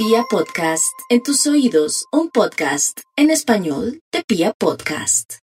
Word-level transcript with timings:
Pia 0.00 0.22
Podcast, 0.30 0.96
en 1.08 1.24
tus 1.24 1.44
oídos, 1.48 2.06
un 2.12 2.30
podcast 2.30 3.00
en 3.16 3.32
español 3.32 4.00
de 4.12 4.22
Pia 4.22 4.52
Podcast. 4.56 5.38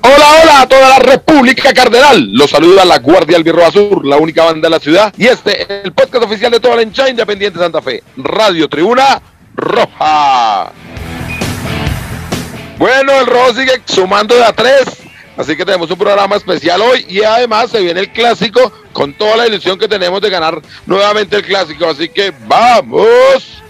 Hola, 0.00 0.42
hola 0.42 0.60
a 0.62 0.66
toda 0.66 0.88
la 0.88 0.98
República 1.28 1.74
Cardenal. 1.74 2.32
Los 2.32 2.50
saluda 2.50 2.86
la 2.86 2.98
Guardia 3.00 3.36
Albirroja 3.36 3.70
Sur, 3.70 4.04
la 4.06 4.16
única 4.16 4.44
banda 4.44 4.66
de 4.66 4.70
la 4.70 4.80
ciudad. 4.80 5.12
Y 5.18 5.26
este, 5.26 5.84
el 5.84 5.92
podcast 5.92 6.24
oficial 6.24 6.50
de 6.50 6.58
toda 6.58 6.76
la 6.76 6.82
hinchada 6.82 7.10
independiente 7.10 7.58
de 7.58 7.64
Santa 7.66 7.82
Fe. 7.82 8.02
Radio 8.16 8.66
Tribuna 8.66 9.20
Roja. 9.54 10.72
Bueno, 12.78 13.12
el 13.20 13.26
rojo 13.26 13.52
sigue 13.52 13.82
sumando 13.84 14.34
de 14.34 14.44
a 14.44 14.52
tres. 14.54 14.84
Así 15.36 15.54
que 15.54 15.66
tenemos 15.66 15.90
un 15.90 15.98
programa 15.98 16.34
especial 16.34 16.80
hoy 16.80 17.04
y 17.08 17.22
además 17.22 17.70
se 17.70 17.80
viene 17.80 18.00
el 18.00 18.10
clásico 18.10 18.72
con 18.94 19.12
toda 19.12 19.36
la 19.36 19.46
ilusión 19.46 19.78
que 19.78 19.86
tenemos 19.86 20.22
de 20.22 20.30
ganar 20.30 20.60
nuevamente 20.86 21.36
el 21.36 21.44
clásico. 21.44 21.86
Así 21.86 22.08
que 22.08 22.32
vamos. 22.46 23.62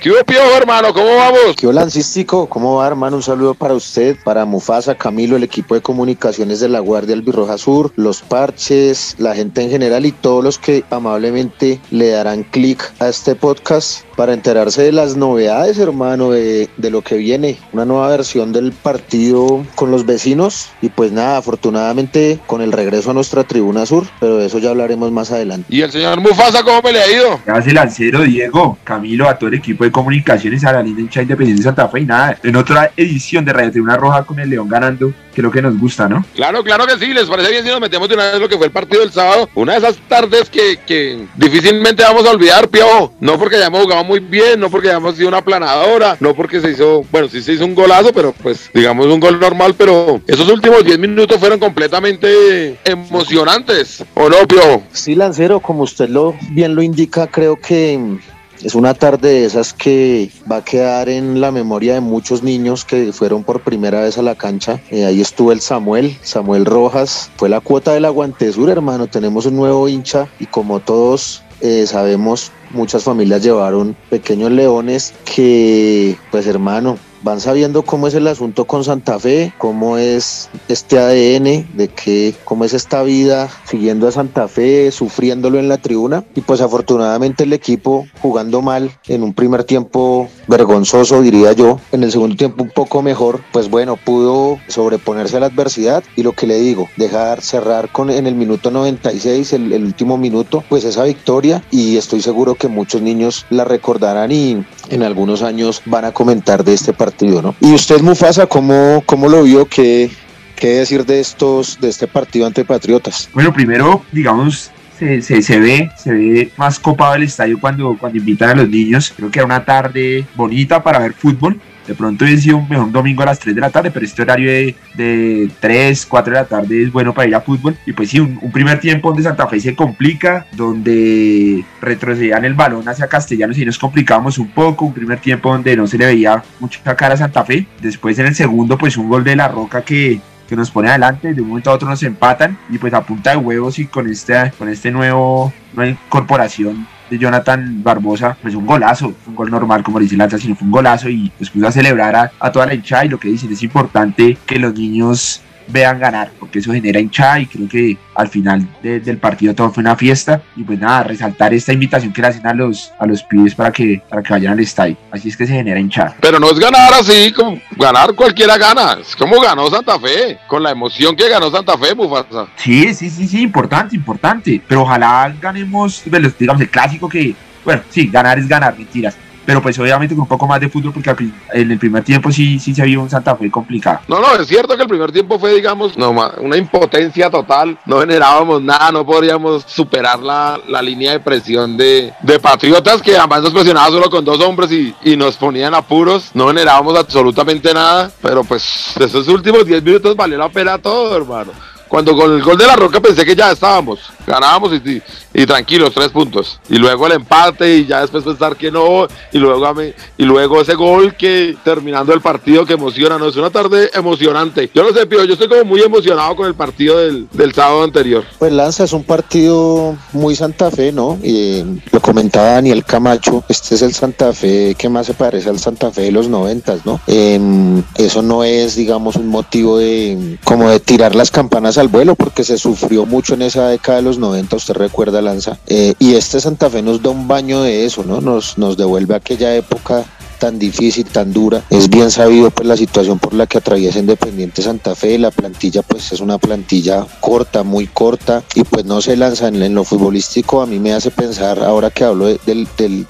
¿Qué 0.00 0.10
hubo, 0.10 0.24
Piojo, 0.24 0.56
hermano? 0.56 0.94
¿Cómo 0.94 1.14
vamos? 1.14 1.54
¿Qué 1.58 1.66
hola, 1.66 1.82
Ancístico? 1.82 2.48
¿Cómo 2.48 2.76
va, 2.76 2.86
hermano? 2.86 3.16
Un 3.16 3.22
saludo 3.22 3.52
para 3.52 3.74
usted, 3.74 4.16
para 4.24 4.46
Mufasa, 4.46 4.94
Camilo, 4.94 5.36
el 5.36 5.42
equipo 5.42 5.74
de 5.74 5.82
comunicaciones 5.82 6.60
de 6.60 6.70
la 6.70 6.80
Guardia 6.80 7.14
Albirroja 7.14 7.58
Sur, 7.58 7.92
los 7.96 8.22
parches, 8.22 9.14
la 9.18 9.34
gente 9.34 9.60
en 9.60 9.68
general 9.68 10.06
y 10.06 10.12
todos 10.12 10.42
los 10.42 10.58
que 10.58 10.84
amablemente 10.88 11.80
le 11.90 12.08
darán 12.08 12.44
clic 12.44 12.90
a 12.98 13.08
este 13.08 13.34
podcast 13.34 14.02
para 14.16 14.32
enterarse 14.32 14.82
de 14.82 14.92
las 14.92 15.16
novedades, 15.16 15.78
hermano, 15.78 16.30
de, 16.30 16.70
de 16.78 16.90
lo 16.90 17.02
que 17.02 17.16
viene. 17.16 17.58
Una 17.72 17.84
nueva 17.84 18.08
versión 18.08 18.52
del 18.52 18.72
partido 18.72 19.64
con 19.74 19.90
los 19.90 20.06
vecinos 20.06 20.70
y 20.80 20.88
pues 20.88 21.12
nada, 21.12 21.36
afortunadamente 21.36 22.38
con 22.46 22.62
el 22.62 22.72
regreso 22.72 23.10
a 23.10 23.14
nuestra 23.14 23.44
tribuna 23.44 23.84
sur, 23.84 24.06
pero 24.18 24.38
de 24.38 24.46
eso 24.46 24.58
ya 24.58 24.70
hablaremos 24.70 25.12
más 25.12 25.30
adelante. 25.30 25.66
¿Y 25.68 25.82
el 25.82 25.90
señor 25.90 26.20
Mufasa 26.20 26.62
cómo 26.62 26.80
me 26.82 26.92
le 26.92 27.02
ha 27.02 27.10
ido? 27.10 27.40
Gracias, 27.44 27.74
Lancero, 27.74 28.22
Diego, 28.22 28.78
Camilo, 28.84 29.28
a 29.28 29.38
todo 29.38 29.48
el 29.48 29.56
equipo 29.56 29.84
de 29.84 29.89
comunicaciones, 29.90 30.64
a 30.64 30.72
la 30.72 30.82
linda 30.82 31.00
hincha 31.00 31.22
independiente 31.22 31.62
de 31.62 31.64
Santa 31.64 31.88
Fe 31.88 32.00
y 32.00 32.06
nada, 32.06 32.38
en 32.42 32.56
otra 32.56 32.92
edición 32.96 33.44
de 33.44 33.52
Radio 33.52 33.70
Tribuna 33.70 33.96
Roja 33.96 34.24
con 34.24 34.38
el 34.38 34.50
León 34.50 34.68
ganando, 34.68 35.12
que 35.34 35.40
es 35.40 35.42
lo 35.42 35.50
que 35.50 35.62
nos 35.62 35.78
gusta, 35.78 36.08
¿no? 36.08 36.24
Claro, 36.34 36.62
claro 36.64 36.86
que 36.86 36.98
sí. 36.98 37.12
¿Les 37.12 37.26
parece 37.26 37.50
bien 37.50 37.64
si 37.64 37.70
nos 37.70 37.80
metemos 37.80 38.08
de 38.08 38.14
una 38.14 38.32
vez 38.32 38.40
lo 38.40 38.48
que 38.48 38.56
fue 38.56 38.66
el 38.66 38.72
partido 38.72 39.00
del 39.00 39.12
sábado? 39.12 39.48
Una 39.54 39.72
de 39.72 39.78
esas 39.78 39.96
tardes 40.08 40.50
que, 40.50 40.78
que 40.86 41.26
difícilmente 41.36 42.02
vamos 42.02 42.26
a 42.26 42.30
olvidar, 42.30 42.68
Piojo. 42.68 43.14
No 43.20 43.38
porque 43.38 43.56
hayamos 43.56 43.82
jugado 43.82 44.04
muy 44.04 44.20
bien, 44.20 44.60
no 44.60 44.70
porque 44.70 44.88
hayamos 44.88 45.16
sido 45.16 45.28
una 45.28 45.42
planadora, 45.42 46.16
no 46.20 46.34
porque 46.34 46.60
se 46.60 46.70
hizo, 46.70 47.04
bueno, 47.10 47.28
sí 47.28 47.42
se 47.42 47.52
hizo 47.52 47.64
un 47.64 47.74
golazo, 47.74 48.12
pero 48.12 48.32
pues 48.32 48.70
digamos 48.74 49.06
un 49.06 49.20
gol 49.20 49.38
normal, 49.38 49.74
pero 49.76 50.20
esos 50.26 50.48
últimos 50.48 50.84
10 50.84 50.98
minutos 50.98 51.38
fueron 51.38 51.58
completamente 51.58 52.78
emocionantes, 52.84 54.04
¿o 54.14 54.28
no, 54.28 54.46
Piojo? 54.46 54.82
Sí, 54.92 55.14
Lancero, 55.14 55.60
como 55.60 55.82
usted 55.82 56.08
lo 56.08 56.34
bien 56.50 56.74
lo 56.74 56.82
indica, 56.82 57.26
creo 57.26 57.56
que 57.56 58.18
es 58.62 58.74
una 58.74 58.94
tarde 58.94 59.28
de 59.30 59.44
esas 59.44 59.72
que 59.72 60.30
va 60.50 60.56
a 60.56 60.64
quedar 60.64 61.08
en 61.08 61.40
la 61.40 61.50
memoria 61.50 61.94
de 61.94 62.00
muchos 62.00 62.42
niños 62.42 62.84
que 62.84 63.12
fueron 63.12 63.44
por 63.44 63.60
primera 63.60 64.02
vez 64.02 64.18
a 64.18 64.22
la 64.22 64.34
cancha. 64.34 64.80
Eh, 64.90 65.04
ahí 65.04 65.20
estuvo 65.20 65.52
el 65.52 65.60
Samuel, 65.60 66.16
Samuel 66.22 66.66
Rojas. 66.66 67.30
Fue 67.36 67.48
la 67.48 67.60
cuota 67.60 67.92
del 67.92 68.04
Aguante 68.04 68.52
Sur, 68.52 68.68
hermano. 68.68 69.06
Tenemos 69.06 69.46
un 69.46 69.56
nuevo 69.56 69.88
hincha 69.88 70.28
y 70.38 70.46
como 70.46 70.80
todos 70.80 71.42
eh, 71.60 71.86
sabemos, 71.86 72.52
muchas 72.70 73.04
familias 73.04 73.42
llevaron 73.42 73.96
pequeños 74.08 74.50
leones 74.50 75.12
que, 75.24 76.16
pues 76.30 76.46
hermano, 76.46 76.98
van 77.22 77.40
sabiendo 77.40 77.82
cómo 77.82 78.06
es 78.06 78.14
el 78.14 78.26
asunto 78.26 78.64
con 78.64 78.84
Santa 78.84 79.18
Fe, 79.18 79.52
cómo 79.58 79.98
es 79.98 80.50
este 80.68 80.98
ADN, 80.98 81.76
de 81.76 81.88
que, 81.88 82.34
cómo 82.44 82.64
es 82.64 82.74
esta 82.74 83.02
vida 83.02 83.48
siguiendo 83.64 84.08
a 84.08 84.12
Santa 84.12 84.48
Fe, 84.48 84.90
sufriéndolo 84.90 85.58
en 85.58 85.68
la 85.68 85.78
tribuna. 85.78 86.24
Y 86.34 86.40
pues 86.40 86.60
afortunadamente 86.60 87.44
el 87.44 87.52
equipo 87.52 88.06
jugando 88.20 88.62
mal 88.62 88.90
en 89.08 89.22
un 89.22 89.34
primer 89.34 89.64
tiempo 89.64 90.28
vergonzoso, 90.46 91.22
diría 91.22 91.52
yo, 91.52 91.80
en 91.92 92.04
el 92.04 92.12
segundo 92.12 92.36
tiempo 92.36 92.62
un 92.62 92.70
poco 92.70 93.02
mejor, 93.02 93.40
pues 93.52 93.70
bueno, 93.70 93.96
pudo 93.96 94.58
sobreponerse 94.68 95.36
a 95.36 95.40
la 95.40 95.46
adversidad 95.46 96.02
y 96.16 96.22
lo 96.22 96.32
que 96.32 96.46
le 96.46 96.58
digo, 96.58 96.88
dejar 96.96 97.42
cerrar 97.42 97.90
con 97.92 98.10
en 98.10 98.26
el 98.26 98.34
minuto 98.34 98.70
96, 98.70 99.52
el, 99.52 99.72
el 99.72 99.84
último 99.84 100.16
minuto, 100.16 100.64
pues 100.68 100.84
esa 100.84 101.04
victoria 101.04 101.62
y 101.70 101.96
estoy 101.96 102.20
seguro 102.20 102.54
que 102.54 102.68
muchos 102.68 103.02
niños 103.02 103.46
la 103.50 103.64
recordarán 103.64 104.32
y 104.32 104.64
en 104.90 105.02
algunos 105.02 105.42
años 105.42 105.82
van 105.86 106.04
a 106.04 106.12
comentar 106.12 106.64
de 106.64 106.74
este 106.74 106.92
partido, 106.92 107.40
¿no? 107.40 107.54
Y 107.60 107.72
usted, 107.72 108.00
Mufasa, 108.00 108.46
¿cómo, 108.46 109.02
cómo 109.06 109.28
lo 109.28 109.44
vio? 109.44 109.66
¿Qué, 109.66 110.10
¿Qué 110.56 110.68
decir 110.80 111.06
de 111.06 111.20
estos, 111.20 111.80
de 111.80 111.88
este 111.88 112.06
partido 112.06 112.46
ante 112.46 112.64
Patriotas? 112.64 113.30
Bueno, 113.32 113.52
primero, 113.52 114.04
digamos, 114.12 114.70
se, 114.98 115.22
se, 115.22 115.40
se, 115.40 115.58
ve, 115.58 115.90
se 115.96 116.12
ve 116.12 116.50
más 116.56 116.78
copado 116.78 117.14
el 117.14 117.22
estadio 117.22 117.58
cuando, 117.58 117.96
cuando 117.98 118.18
invitan 118.18 118.50
a 118.50 118.54
los 118.54 118.68
niños. 118.68 119.12
Creo 119.16 119.30
que 119.30 119.38
era 119.38 119.46
una 119.46 119.64
tarde 119.64 120.26
bonita 120.34 120.82
para 120.82 120.98
ver 120.98 121.14
fútbol. 121.14 121.58
De 121.86 121.94
pronto 121.94 122.24
sido 122.26 122.58
un 122.58 122.68
mejor 122.68 122.86
un 122.86 122.92
domingo 122.92 123.22
a 123.22 123.26
las 123.26 123.38
3 123.38 123.54
de 123.54 123.60
la 123.60 123.70
tarde, 123.70 123.90
pero 123.90 124.04
este 124.04 124.22
horario 124.22 124.50
de, 124.50 124.74
de 124.94 125.50
3, 125.60 126.06
4 126.06 126.32
de 126.32 126.38
la 126.40 126.46
tarde 126.46 126.82
es 126.82 126.92
bueno 126.92 127.12
para 127.12 127.28
ir 127.28 127.34
a 127.34 127.40
fútbol. 127.40 127.76
Y 127.86 127.92
pues 127.92 128.10
sí, 128.10 128.20
un, 128.20 128.38
primer 128.52 128.80
tiempo 128.80 129.08
donde 129.08 129.22
Santa 129.22 129.46
Fe 129.46 129.60
se 129.60 129.74
complica, 129.74 130.46
donde 130.52 131.64
retrocedían 131.80 132.44
el 132.44 132.54
balón 132.54 132.88
hacia 132.88 133.08
Castellanos 133.08 133.58
y 133.58 133.64
nos 133.64 133.78
complicábamos 133.78 134.38
un 134.38 134.50
poco. 134.50 134.84
Un 134.86 134.94
primer 134.94 135.18
tiempo 135.20 135.50
donde 135.50 135.76
no 135.76 135.86
se 135.86 135.98
le 135.98 136.06
veía 136.06 136.42
mucha 136.58 136.96
cara 136.96 137.14
a 137.14 137.18
Santa 137.18 137.44
Fe. 137.44 137.66
Después 137.80 138.18
en 138.18 138.26
el 138.26 138.34
segundo, 138.34 138.78
pues 138.78 138.96
un 138.96 139.08
gol 139.08 139.24
de 139.24 139.36
la 139.36 139.48
Roca 139.48 139.82
que, 139.82 140.20
que 140.48 140.56
nos 140.56 140.70
pone 140.70 140.88
adelante, 140.88 141.34
de 141.34 141.40
un 141.40 141.48
momento 141.48 141.70
a 141.70 141.74
otro 141.74 141.88
nos 141.88 142.02
empatan 142.02 142.58
y 142.68 142.78
pues 142.78 142.92
a 142.94 143.02
punta 143.02 143.30
de 143.30 143.36
huevos 143.36 143.78
y 143.78 143.86
con 143.86 144.08
este, 144.08 144.52
con 144.58 144.68
este 144.68 144.90
nuevo, 144.90 145.52
nueva 145.74 145.90
incorporación 145.90 146.86
de 147.10 147.18
Jonathan 147.18 147.82
Barbosa, 147.82 148.36
pues 148.40 148.54
un 148.54 148.64
golazo, 148.64 149.12
un 149.26 149.34
gol 149.34 149.50
normal 149.50 149.82
como 149.82 149.98
dice 149.98 150.16
Lanza, 150.16 150.38
sino 150.38 150.54
fue 150.54 150.66
un 150.66 150.72
golazo 150.72 151.08
y 151.08 151.30
pues 151.36 151.50
pudo 151.50 151.66
a 151.66 151.72
celebrar 151.72 152.14
a, 152.14 152.32
a 152.38 152.52
toda 152.52 152.66
la 152.66 152.74
hinchada 152.74 153.04
y 153.04 153.08
lo 153.08 153.18
que 153.18 153.28
dicen 153.28 153.52
es 153.52 153.62
importante 153.62 154.38
que 154.46 154.58
los 154.58 154.72
niños 154.74 155.42
vean 155.70 155.98
ganar, 155.98 156.30
porque 156.38 156.58
eso 156.58 156.72
genera 156.72 157.00
hinchada 157.00 157.40
y 157.40 157.46
creo 157.46 157.68
que 157.68 157.96
al 158.14 158.28
final 158.28 158.66
de, 158.82 159.00
del 159.00 159.18
partido 159.18 159.54
todo 159.54 159.70
fue 159.70 159.82
una 159.82 159.96
fiesta. 159.96 160.42
Y 160.56 160.64
pues 160.64 160.78
nada, 160.78 161.04
resaltar 161.04 161.54
esta 161.54 161.72
invitación 161.72 162.12
que 162.12 162.22
le 162.22 162.28
hacen 162.28 162.46
a 162.46 162.54
los, 162.54 162.92
a 162.98 163.06
los 163.06 163.22
pibes 163.22 163.54
para 163.54 163.72
que, 163.72 164.02
para 164.08 164.22
que 164.22 164.32
vayan 164.32 164.52
al 164.52 164.60
estadio, 164.60 164.96
así 165.10 165.28
es 165.28 165.36
que 165.36 165.46
se 165.46 165.54
genera 165.54 165.80
hinchada. 165.80 166.16
Pero 166.20 166.38
no 166.38 166.50
es 166.50 166.58
ganar 166.58 166.92
así, 166.94 167.32
como 167.32 167.60
ganar 167.76 168.14
cualquiera 168.14 168.56
gana, 168.58 168.98
es 169.00 169.14
como 169.16 169.40
ganó 169.40 169.68
Santa 169.70 169.98
Fe, 169.98 170.38
con 170.46 170.62
la 170.62 170.70
emoción 170.70 171.14
que 171.16 171.28
ganó 171.28 171.50
Santa 171.50 171.76
Fe, 171.78 171.94
Mufasa. 171.94 172.46
Sí, 172.56 172.92
sí, 172.94 173.10
sí, 173.10 173.26
sí, 173.26 173.42
importante, 173.42 173.96
importante, 173.96 174.60
pero 174.66 174.82
ojalá 174.82 175.34
ganemos, 175.40 176.02
digamos, 176.38 176.60
el 176.60 176.70
clásico 176.70 177.08
que, 177.08 177.34
bueno, 177.64 177.82
sí, 177.90 178.06
ganar 178.06 178.38
es 178.38 178.48
ganar, 178.48 178.76
mentiras, 178.76 179.16
pero 179.44 179.62
pues 179.62 179.78
obviamente 179.78 180.14
con 180.14 180.22
un 180.22 180.28
poco 180.28 180.46
más 180.46 180.60
de 180.60 180.68
fútbol 180.68 180.92
porque 180.92 181.10
en 181.52 181.70
el 181.70 181.78
primer 181.78 182.04
tiempo 182.04 182.30
sí, 182.30 182.58
sí 182.58 182.74
se 182.74 182.84
vio 182.84 183.02
un 183.02 183.10
Santa 183.10 183.36
Fe 183.36 183.50
complicado. 183.50 184.00
No, 184.08 184.20
no, 184.20 184.34
es 184.34 184.46
cierto 184.46 184.76
que 184.76 184.82
el 184.82 184.88
primer 184.88 185.12
tiempo 185.12 185.38
fue, 185.38 185.54
digamos, 185.54 185.96
no, 185.96 186.10
una 186.10 186.56
impotencia 186.56 187.30
total, 187.30 187.78
no 187.86 188.00
generábamos 188.00 188.62
nada, 188.62 188.92
no 188.92 189.04
podríamos 189.04 189.64
superar 189.66 190.18
la, 190.20 190.58
la 190.68 190.82
línea 190.82 191.12
de 191.12 191.20
presión 191.20 191.76
de, 191.76 192.12
de, 192.22 192.40
Patriotas 192.40 193.02
que 193.02 193.16
además 193.16 193.42
nos 193.42 193.52
presionaba 193.52 193.88
solo 193.88 194.08
con 194.08 194.24
dos 194.24 194.40
hombres 194.40 194.72
y, 194.72 194.94
y, 195.04 195.16
nos 195.16 195.36
ponían 195.36 195.74
apuros, 195.74 196.30
no 196.34 196.48
generábamos 196.48 196.98
absolutamente 196.98 197.72
nada, 197.74 198.10
pero 198.22 198.44
pues 198.44 198.96
esos 198.98 199.28
últimos 199.28 199.66
10 199.66 199.82
minutos 199.82 200.16
valió 200.16 200.38
la 200.38 200.48
pena 200.48 200.78
todo, 200.78 201.16
hermano. 201.16 201.52
Cuando 201.90 202.14
con 202.14 202.32
el 202.32 202.40
gol 202.40 202.56
de 202.56 202.68
la 202.68 202.76
Roca 202.76 203.00
pensé 203.00 203.24
que 203.24 203.34
ya 203.34 203.50
estábamos, 203.50 203.98
ganábamos 204.24 204.70
y, 204.74 205.02
y, 205.34 205.44
tranquilos, 205.44 205.90
tres 205.92 206.10
puntos. 206.10 206.60
Y 206.68 206.76
luego 206.76 207.08
el 207.08 207.14
empate 207.14 207.78
y 207.78 207.86
ya 207.86 208.02
después 208.02 208.22
pensar 208.22 208.54
que 208.54 208.70
no, 208.70 209.08
y 209.32 209.38
luego, 209.38 209.74
y 210.16 210.22
luego 210.22 210.60
ese 210.60 210.76
gol 210.76 211.16
que 211.16 211.56
terminando 211.64 212.14
el 212.14 212.20
partido 212.20 212.64
que 212.64 212.74
emociona, 212.74 213.18
no 213.18 213.26
es 213.26 213.34
una 213.34 213.50
tarde 213.50 213.90
emocionante. 213.92 214.70
Yo 214.72 214.84
no 214.84 214.92
sé, 214.96 215.04
Pío, 215.06 215.24
yo 215.24 215.32
estoy 215.32 215.48
como 215.48 215.64
muy 215.64 215.82
emocionado 215.82 216.36
con 216.36 216.46
el 216.46 216.54
partido 216.54 216.96
del, 216.98 217.26
del 217.32 217.52
sábado 217.52 217.82
anterior. 217.82 218.22
Pues 218.38 218.52
Lanza 218.52 218.84
es 218.84 218.92
un 218.92 219.02
partido 219.02 219.96
muy 220.12 220.36
Santa 220.36 220.70
Fe, 220.70 220.92
¿no? 220.92 221.18
Y 221.24 221.64
lo 221.90 222.00
comentaba 222.00 222.52
Daniel 222.52 222.84
Camacho, 222.84 223.42
este 223.48 223.74
es 223.74 223.82
el 223.82 223.94
Santa 223.94 224.32
Fe 224.32 224.76
que 224.78 224.88
más 224.88 225.06
se 225.06 225.14
parece 225.14 225.48
al 225.48 225.58
Santa 225.58 225.90
Fe 225.90 226.02
de 226.02 226.12
los 226.12 226.28
noventas, 226.28 226.86
¿no? 226.86 227.00
Eh, 227.08 227.82
eso 227.96 228.22
no 228.22 228.44
es, 228.44 228.76
digamos, 228.76 229.16
un 229.16 229.26
motivo 229.26 229.78
de 229.78 230.38
como 230.44 230.70
de 230.70 230.78
tirar 230.78 231.16
las 231.16 231.32
campanas 231.32 231.79
al 231.80 231.88
vuelo 231.88 232.14
porque 232.14 232.44
se 232.44 232.58
sufrió 232.58 233.06
mucho 233.06 233.34
en 233.34 233.42
esa 233.42 233.68
década 233.68 233.98
de 233.98 234.02
los 234.02 234.18
90, 234.18 234.54
usted 234.56 234.74
recuerda 234.74 235.22
Lanza, 235.22 235.58
eh, 235.66 235.94
y 235.98 236.14
este 236.14 236.40
Santa 236.40 236.68
Fe 236.68 236.82
nos 236.82 237.02
da 237.02 237.10
un 237.10 237.26
baño 237.26 237.62
de 237.62 237.84
eso, 237.84 238.04
¿no? 238.04 238.20
Nos, 238.20 238.58
nos 238.58 238.76
devuelve 238.76 239.14
aquella 239.14 239.54
época 239.54 240.04
tan 240.40 240.58
difícil, 240.58 241.04
tan 241.04 241.32
dura. 241.32 241.62
Es 241.70 241.88
bien 241.88 242.10
sabido 242.10 242.50
pues 242.50 242.66
la 242.66 242.76
situación 242.76 243.18
por 243.18 243.34
la 243.34 243.46
que 243.46 243.58
atraviesa 243.58 243.98
Independiente 243.98 244.62
Santa 244.62 244.94
Fe. 244.96 245.18
La 245.18 245.30
plantilla 245.30 245.82
pues 245.82 246.10
es 246.12 246.20
una 246.20 246.38
plantilla 246.38 247.06
corta, 247.20 247.62
muy 247.62 247.86
corta 247.86 248.42
y 248.54 248.64
pues 248.64 248.86
no 248.86 249.02
se 249.02 249.16
lanza 249.16 249.48
en, 249.48 249.74
lo 249.74 249.84
futbolístico. 249.84 250.62
A 250.62 250.66
mí 250.66 250.78
me 250.78 250.94
hace 250.94 251.10
pensar, 251.10 251.62
ahora 251.62 251.90
que 251.90 252.04
hablo 252.04 252.26
de, 252.26 252.38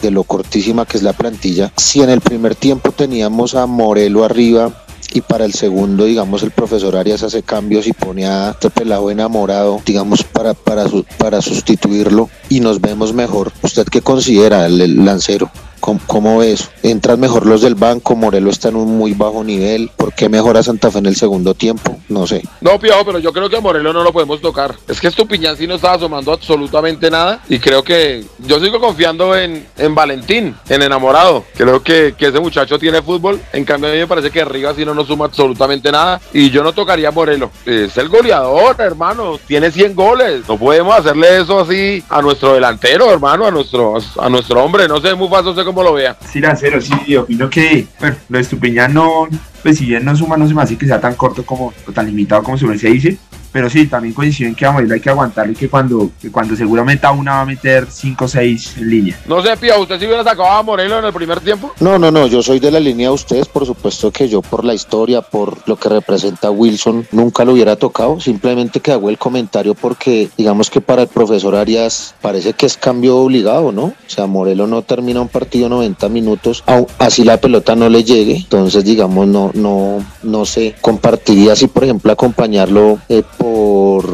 de 0.03 0.11
lo 0.11 0.25
cortísima 0.25 0.85
que 0.85 0.97
es 0.97 1.05
la 1.05 1.13
plantilla, 1.13 1.73
si 1.77 2.03
en 2.03 2.11
el 2.11 2.21
primer 2.21 2.57
tiempo 2.57 2.91
teníamos 2.91 3.55
a 3.55 3.67
Morelo 3.67 4.25
arriba 4.25 4.73
y 5.13 5.21
para 5.21 5.45
el 5.45 5.53
segundo, 5.53 6.05
digamos, 6.05 6.43
el 6.43 6.51
profesor 6.51 6.97
Arias 6.97 7.23
hace 7.23 7.43
cambios 7.43 7.87
y 7.87 7.93
pone 7.93 8.27
a 8.27 8.51
este 8.51 8.71
pelado 8.71 9.11
enamorado, 9.11 9.81
digamos, 9.85 10.23
para, 10.23 10.55
para, 10.55 10.85
para 11.19 11.43
sustituirlo 11.43 12.29
y 12.49 12.61
nos 12.61 12.81
vemos 12.81 13.13
mejor. 13.13 13.53
¿Usted 13.63 13.87
qué 13.87 14.03
considera 14.03 14.67
el 14.67 15.05
lancero? 15.05 15.51
¿Cómo, 15.81 16.39
ves? 16.39 16.71
¿Entran 16.83 17.19
mejor 17.19 17.47
los 17.47 17.63
del 17.63 17.75
banco? 17.75 18.15
Morelo 18.15 18.51
está 18.51 18.69
en 18.69 18.77
un 18.77 18.99
muy 18.99 19.15
bajo 19.15 19.43
nivel. 19.43 19.91
¿Por 19.97 20.13
qué 20.13 20.29
mejora 20.29 20.63
Santa 20.63 20.91
Fe 20.91 20.99
en 20.99 21.07
el 21.07 21.17
segundo 21.17 21.55
tiempo? 21.55 21.99
No 22.09 22.27
sé. 22.27 22.43
No, 22.61 22.79
Piojo, 22.79 23.05
pero 23.05 23.19
yo 23.19 23.33
creo 23.33 23.49
que 23.49 23.57
a 23.57 23.61
Morelo 23.61 23.93
no 23.93 24.05
lo 24.05 24.13
podemos 24.13 24.41
tocar. 24.41 24.75
Es 24.87 25.01
que 25.01 25.09
Estupiñán 25.09 25.57
sí 25.57 25.67
no 25.67 25.77
estaba 25.77 25.99
sumando 25.99 26.33
absolutamente 26.33 27.11
nada. 27.11 27.43
Y 27.49 27.59
creo 27.59 27.83
que 27.83 28.25
yo 28.39 28.61
sigo 28.61 28.79
confiando 28.79 29.37
en, 29.37 29.67
en 29.77 29.95
Valentín, 29.95 30.55
en 30.69 30.83
enamorado. 30.83 31.45
Creo 31.57 31.83
que, 31.83 32.15
ese 32.19 32.41
muchacho 32.41 32.79
tiene 32.79 33.03
fútbol. 33.03 33.41
En 33.53 33.65
cambio, 33.65 33.91
a 33.91 33.93
mí 33.93 33.99
me 33.99 34.07
parece 34.07 34.31
que 34.31 34.45
Rivas 34.45 34.77
sí 34.77 34.85
no 34.85 34.95
nos 34.95 35.07
suma 35.07 35.25
absolutamente 35.25 35.91
nada. 35.91 36.21
Y 36.33 36.51
yo 36.51 36.63
no 36.63 36.73
tocaría 36.73 37.09
a 37.09 37.13
Morelo. 37.13 37.51
Es 37.65 37.97
el 37.97 38.09
goleador, 38.09 38.77
hermano. 38.79 39.39
Tiene 39.47 39.71
100 39.71 39.95
goles. 39.95 40.43
No 40.49 40.59
podemos 40.59 40.95
hacerle 40.95 41.41
eso 41.41 41.61
así 41.61 42.05
a 42.09 42.21
nuestro 42.21 42.55
delantero, 42.55 43.11
hermano, 43.11 43.47
a 43.47 43.51
nuestro, 43.51 43.95
a 44.19 44.29
nuestro 44.29 44.63
hombre. 44.63 44.87
No 44.87 45.01
sé, 45.01 45.15
muy 45.15 45.29
fácil, 45.29 45.55
sé 45.71 45.75
como 45.75 45.83
lo 45.83 45.93
vea. 45.95 46.17
Sí, 46.31 46.41
Lancero, 46.41 46.81
sí, 46.81 47.17
opino 47.17 47.49
que, 47.49 47.87
bueno, 47.99 48.17
lo 48.29 48.39
de 48.39 48.43
Estupiñán 48.43 48.95
no, 48.95 49.29
pues 49.63 49.79
si 49.79 49.87
bien 49.87 50.05
no 50.05 50.15
suma, 50.17 50.37
no 50.37 50.47
se 50.47 50.55
me 50.55 50.63
hace 50.63 50.77
que 50.77 50.87
sea 50.87 51.01
tan 51.01 51.15
corto 51.15 51.45
como, 51.45 51.73
o 51.87 51.93
tan 51.93 52.07
limitado 52.07 52.43
como 52.43 52.59
se 52.59 52.89
dice, 52.89 53.17
pero 53.53 53.69
sí, 53.69 53.87
también 53.87 54.15
coinciden 54.15 54.55
que 54.55 54.67
a 54.67 54.73
Morelos 54.73 54.93
hay 54.93 55.01
que 55.01 55.11
aguantarle 55.11 55.55
que 55.55 55.69
cuando, 55.69 56.11
que 56.21 56.31
cuando 56.31 56.55
seguramente 56.57 57.07
a 57.07 57.13
una 57.13 57.33
va 57.33 57.41
a 57.43 57.47
meter 57.47 57.87
5 57.91 58.25
o 58.25 58.29
6 58.29 58.75
en 58.79 58.91
línea. 58.91 59.19
No 59.27 59.43
sé, 59.43 59.57
Pía, 59.57 59.79
¿usted 59.79 59.99
si 59.99 60.07
hubiera 60.07 60.25
sacado 60.25 60.49
a 60.49 60.63
Morelos 60.63 60.99
en 61.01 61.05
el 61.05 61.13
primer 61.13 61.41
tiempo? 61.41 61.73
No, 61.81 61.99
no, 61.99 62.11
no, 62.11 62.27
yo 62.27 62.43
soy 62.43 62.61
de 62.61 62.71
la 62.71 62.81
línea 62.81 63.09
de 63.09 63.15
ustedes, 63.15 63.49
por 63.49 63.67
supuesto 63.67 64.11
que 64.11 64.29
yo 64.29 64.43
por 64.43 64.65
la 64.65 64.75
historia, 64.75 65.23
por 65.23 65.69
lo 65.69 65.77
que 65.77 65.89
representa 65.89 66.51
Wilson, 66.51 67.07
nunca 67.13 67.45
lo 67.45 67.53
hubiera 67.53 67.77
tocado, 67.77 68.21
simplemente 68.21 68.81
que 68.81 68.93
hago 68.93 69.11
el 69.11 69.19
comentario 69.19 69.75
porque 69.75 70.29
digamos 70.37 70.71
que 70.71 70.81
para 70.81 71.03
el 71.03 71.09
profesor 71.09 71.55
Arias 71.55 72.15
parece 72.21 72.53
que 72.53 72.67
es 72.67 72.77
cambio 72.77 73.17
obligado, 73.19 73.73
¿no? 73.73 73.85
O 73.85 73.95
sea, 74.07 74.27
Morelos 74.27 74.69
no 74.69 74.83
termina 74.83 75.21
un 75.21 75.29
partido 75.29 75.69
90 75.69 76.09
minutos, 76.09 76.65
así 76.99 77.25
la 77.25 77.41
pelota 77.41 77.75
no 77.75 77.89
le 77.89 78.05
llegue, 78.05 78.37
entonces 78.37 78.85
digamos 78.85 79.27
no, 79.27 79.51
no, 79.55 80.05
no 80.23 80.45
sé, 80.45 80.75
compartiría 80.81 81.53
así 81.53 81.67
por 81.67 81.85
ejemplo 81.85 82.13
acompañarlo 82.13 82.99
eh, 83.09 83.23
por 83.41 84.05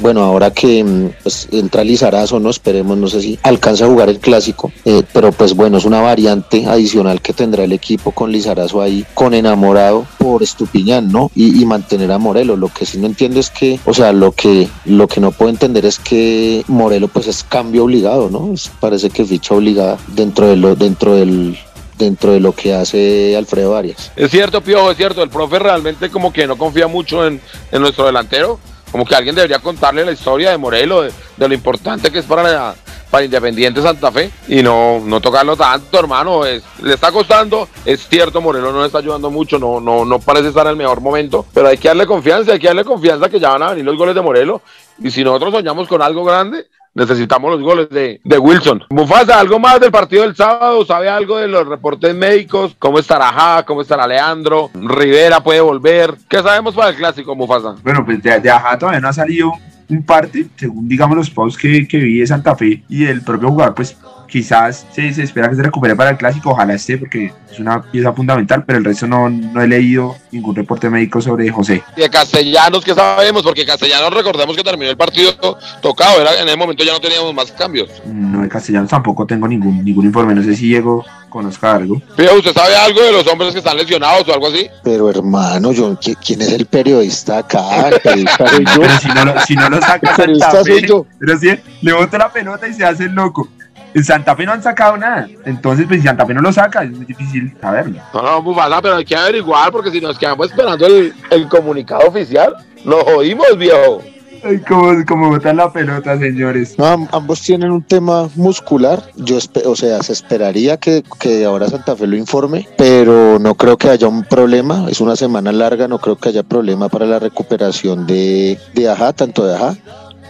bueno, 0.00 0.22
ahora 0.22 0.50
que 0.50 0.82
mm, 0.82 1.10
pues, 1.22 1.48
entra 1.52 1.84
Lizarazo, 1.84 2.40
no 2.40 2.50
esperemos, 2.50 2.96
no 2.96 3.08
sé 3.08 3.20
si 3.20 3.38
alcanza 3.42 3.84
a 3.84 3.88
jugar 3.88 4.08
el 4.08 4.18
clásico, 4.18 4.72
eh, 4.84 5.02
pero 5.12 5.30
pues 5.30 5.54
bueno, 5.54 5.76
es 5.76 5.84
una 5.84 6.00
variante 6.00 6.66
adicional 6.66 7.20
que 7.20 7.34
tendrá 7.34 7.64
el 7.64 7.72
equipo 7.72 8.12
con 8.12 8.32
Lizarazo 8.32 8.80
ahí, 8.80 9.04
con 9.14 9.34
enamorado 9.34 10.06
por 10.18 10.42
Estupiñán, 10.42 11.12
¿no? 11.12 11.30
Y, 11.34 11.60
mantener 11.70 12.10
a 12.10 12.18
Morelos. 12.18 12.58
Lo 12.58 12.68
que 12.68 12.84
sí 12.84 12.98
no 12.98 13.06
entiendo 13.06 13.38
es 13.38 13.50
que, 13.50 13.78
o 13.84 13.94
sea, 13.94 14.12
lo 14.12 14.32
que, 14.32 14.68
lo 14.86 15.06
que 15.06 15.20
no 15.20 15.30
puedo 15.30 15.50
entender 15.50 15.84
es 15.84 15.98
que 15.98 16.64
Morelo 16.66 17.06
pues 17.06 17.28
es 17.28 17.44
cambio 17.44 17.84
obligado, 17.84 18.28
¿no? 18.28 18.54
parece 18.80 19.10
que 19.10 19.24
ficha 19.24 19.54
obligada 19.54 19.98
dentro 20.08 20.48
de 20.48 20.56
lo, 20.56 20.74
dentro 20.74 21.14
del 21.14 21.56
dentro 22.00 22.32
de 22.32 22.40
lo 22.40 22.52
que 22.52 22.74
hace 22.74 23.36
Alfredo 23.36 23.76
Arias. 23.76 24.10
Es 24.16 24.30
cierto, 24.30 24.60
Piojo, 24.62 24.90
es 24.90 24.96
cierto, 24.96 25.22
el 25.22 25.30
profe 25.30 25.58
realmente 25.58 26.10
como 26.10 26.32
que 26.32 26.46
no 26.46 26.56
confía 26.56 26.88
mucho 26.88 27.24
en, 27.26 27.40
nuestro 27.72 28.06
delantero, 28.06 28.58
como 28.90 29.04
que 29.04 29.14
alguien 29.14 29.36
debería 29.36 29.60
contarle 29.60 30.04
la 30.04 30.12
historia 30.12 30.50
de 30.50 30.58
Morelo, 30.58 31.02
de, 31.02 31.12
lo 31.36 31.54
importante 31.54 32.10
que 32.10 32.18
es 32.18 32.24
para, 32.24 32.74
para 33.10 33.24
Independiente 33.24 33.82
Santa 33.82 34.10
Fe 34.10 34.30
y 34.48 34.62
no, 34.62 35.00
no 35.04 35.20
tocarlo 35.20 35.56
tanto, 35.56 35.98
hermano. 35.98 36.44
Es, 36.44 36.64
le 36.82 36.94
está 36.94 37.12
costando, 37.12 37.68
es 37.84 38.08
cierto, 38.08 38.40
Morelo 38.40 38.72
no 38.72 38.80
le 38.80 38.86
está 38.86 38.98
ayudando 38.98 39.30
mucho, 39.30 39.58
no, 39.58 39.78
no, 39.78 40.04
no 40.04 40.18
parece 40.18 40.48
estar 40.48 40.66
en 40.66 40.70
el 40.70 40.76
mejor 40.76 41.00
momento, 41.00 41.46
pero 41.52 41.68
hay 41.68 41.78
que 41.78 41.88
darle 41.88 42.06
confianza, 42.06 42.52
hay 42.52 42.58
que 42.58 42.66
darle 42.66 42.84
confianza 42.84 43.28
que 43.28 43.38
ya 43.38 43.50
van 43.50 43.62
a 43.62 43.70
venir 43.70 43.84
los 43.84 43.96
goles 43.96 44.14
de 44.14 44.22
Morelo. 44.22 44.62
Y 45.02 45.10
si 45.10 45.22
nosotros 45.22 45.52
soñamos 45.52 45.86
con 45.86 46.02
algo 46.02 46.24
grande, 46.24 46.66
Necesitamos 46.94 47.52
los 47.52 47.62
goles 47.62 47.88
de, 47.90 48.20
de, 48.24 48.38
Wilson. 48.38 48.82
Mufasa, 48.90 49.38
¿algo 49.38 49.60
más 49.60 49.78
del 49.78 49.92
partido 49.92 50.22
del 50.22 50.34
sábado? 50.34 50.84
¿Sabe 50.84 51.08
algo 51.08 51.38
de 51.38 51.46
los 51.46 51.66
reportes 51.66 52.14
médicos? 52.14 52.74
¿Cómo 52.78 52.98
estará 52.98 53.28
Ajá? 53.28 53.64
¿Cómo 53.64 53.82
estará 53.82 54.06
Leandro? 54.06 54.70
¿Rivera 54.74 55.40
puede 55.40 55.60
volver? 55.60 56.14
¿Qué 56.28 56.42
sabemos 56.42 56.74
para 56.74 56.90
el 56.90 56.96
clásico, 56.96 57.36
Mufasa? 57.36 57.76
Bueno, 57.84 58.04
pues 58.04 58.20
de, 58.22 58.40
de 58.40 58.50
Ajá 58.50 58.76
todavía 58.76 59.00
no 59.00 59.08
ha 59.08 59.12
salido 59.12 59.52
un 59.88 60.02
parte, 60.04 60.46
según 60.56 60.88
digamos 60.88 61.16
los 61.16 61.30
posts 61.30 61.60
que, 61.60 61.86
que 61.86 61.98
vi 61.98 62.18
de 62.18 62.26
Santa 62.26 62.54
Fe 62.56 62.82
y 62.88 63.04
el 63.04 63.22
propio 63.22 63.50
jugador, 63.50 63.74
pues 63.74 63.96
quizás 64.30 64.86
se, 64.92 65.12
se, 65.12 65.24
espera 65.24 65.50
que 65.50 65.56
se 65.56 65.62
recupere 65.62 65.96
para 65.96 66.10
el 66.10 66.16
clásico, 66.16 66.50
ojalá 66.50 66.74
esté 66.74 66.96
porque 66.96 67.32
es 67.50 67.58
una 67.58 67.82
pieza 67.82 68.12
fundamental, 68.12 68.64
pero 68.64 68.78
el 68.78 68.84
resto 68.84 69.06
no, 69.06 69.28
no 69.28 69.60
he 69.60 69.66
leído 69.66 70.16
ningún 70.30 70.54
reporte 70.54 70.88
médico 70.88 71.20
sobre 71.20 71.50
José. 71.50 71.82
Y 71.96 72.00
de 72.02 72.08
Castellanos, 72.10 72.84
¿qué 72.84 72.94
sabemos? 72.94 73.42
Porque 73.42 73.66
Castellanos 73.66 74.14
recordemos 74.14 74.56
que 74.56 74.62
terminó 74.62 74.90
el 74.90 74.96
partido 74.96 75.34
tocado, 75.82 76.20
era, 76.20 76.40
en 76.40 76.48
ese 76.48 76.56
momento 76.56 76.84
ya 76.84 76.92
no 76.92 77.00
teníamos 77.00 77.34
más 77.34 77.52
cambios. 77.52 77.90
No, 78.06 78.42
de 78.42 78.48
Castellanos 78.48 78.88
tampoco 78.88 79.26
tengo 79.26 79.48
ningún, 79.48 79.84
ningún 79.84 80.06
informe, 80.06 80.34
no 80.34 80.42
sé 80.42 80.54
si 80.54 80.66
Diego 80.66 81.04
conozca 81.28 81.74
algo. 81.74 82.00
Pero 82.16 82.36
¿usted 82.36 82.52
sabe 82.52 82.76
algo 82.76 83.00
de 83.00 83.12
los 83.12 83.26
hombres 83.26 83.52
que 83.52 83.58
están 83.58 83.76
lesionados 83.76 84.28
o 84.28 84.34
algo 84.34 84.48
así? 84.48 84.68
Pero 84.82 85.08
hermano, 85.08 85.72
yo, 85.72 85.98
¿quién 85.98 86.42
es 86.42 86.52
el 86.52 86.66
periodista 86.66 87.38
acá? 87.38 87.88
El 87.88 88.00
periodista 88.00 88.48
soy 88.48 88.64
yo. 88.64 88.80
Pero 88.80 88.98
si 89.00 89.08
no 89.08 89.24
lo, 89.24 89.40
si 89.40 89.54
no 89.54 89.70
lo 89.70 89.80
saca 89.80 90.16
Santa 90.16 90.64
Fe, 90.64 90.86
pero 91.18 91.38
si 91.38 91.48
le 91.82 91.92
bota 91.92 92.18
la 92.18 92.32
pelota 92.32 92.68
y 92.68 92.74
se 92.74 92.84
hace 92.84 93.04
el 93.04 93.12
loco. 93.12 93.48
En 93.94 94.04
Santa 94.04 94.36
Fe 94.36 94.46
no 94.46 94.52
han 94.52 94.62
sacado 94.62 94.96
nada. 94.96 95.28
Entonces, 95.44 95.86
pues 95.86 96.00
si 96.00 96.06
Santa 96.06 96.26
Fe 96.26 96.34
no 96.34 96.40
lo 96.40 96.52
saca, 96.52 96.84
es 96.84 96.90
muy 96.90 97.06
difícil 97.06 97.52
saberlo. 97.60 98.00
No, 98.14 98.22
no, 98.22 98.42
Bufasa, 98.42 98.80
pero 98.80 98.96
hay 98.96 99.04
que 99.04 99.16
averiguar 99.16 99.72
porque 99.72 99.90
si 99.90 100.00
nos 100.00 100.18
quedamos 100.18 100.50
esperando 100.50 100.86
el, 100.86 101.12
el 101.30 101.48
comunicado 101.48 102.08
oficial, 102.08 102.54
nos 102.84 103.02
jodimos, 103.02 103.56
viejo. 103.58 104.02
Ay, 104.42 104.58
como, 104.60 105.04
como 105.06 105.28
botan 105.28 105.56
la 105.56 105.70
pelota, 105.70 106.18
señores. 106.18 106.78
No, 106.78 107.08
ambos 107.12 107.42
tienen 107.42 107.70
un 107.70 107.82
tema 107.82 108.28
muscular. 108.36 109.02
Yo, 109.16 109.38
o 109.66 109.76
sea, 109.76 110.02
se 110.02 110.12
esperaría 110.12 110.78
que, 110.78 111.02
que, 111.18 111.44
ahora 111.44 111.68
Santa 111.68 111.94
Fe 111.94 112.06
lo 112.06 112.16
informe, 112.16 112.66
pero 112.78 113.38
no 113.38 113.54
creo 113.54 113.76
que 113.76 113.90
haya 113.90 114.08
un 114.08 114.24
problema. 114.24 114.86
Es 114.88 115.00
una 115.00 115.16
semana 115.16 115.52
larga, 115.52 115.88
no 115.88 115.98
creo 115.98 116.16
que 116.16 116.30
haya 116.30 116.42
problema 116.42 116.88
para 116.88 117.06
la 117.06 117.18
recuperación 117.18 118.06
de, 118.06 118.58
de 118.74 118.88
Ajá, 118.88 119.12
tanto 119.12 119.46
de 119.46 119.56
Ajá 119.56 119.76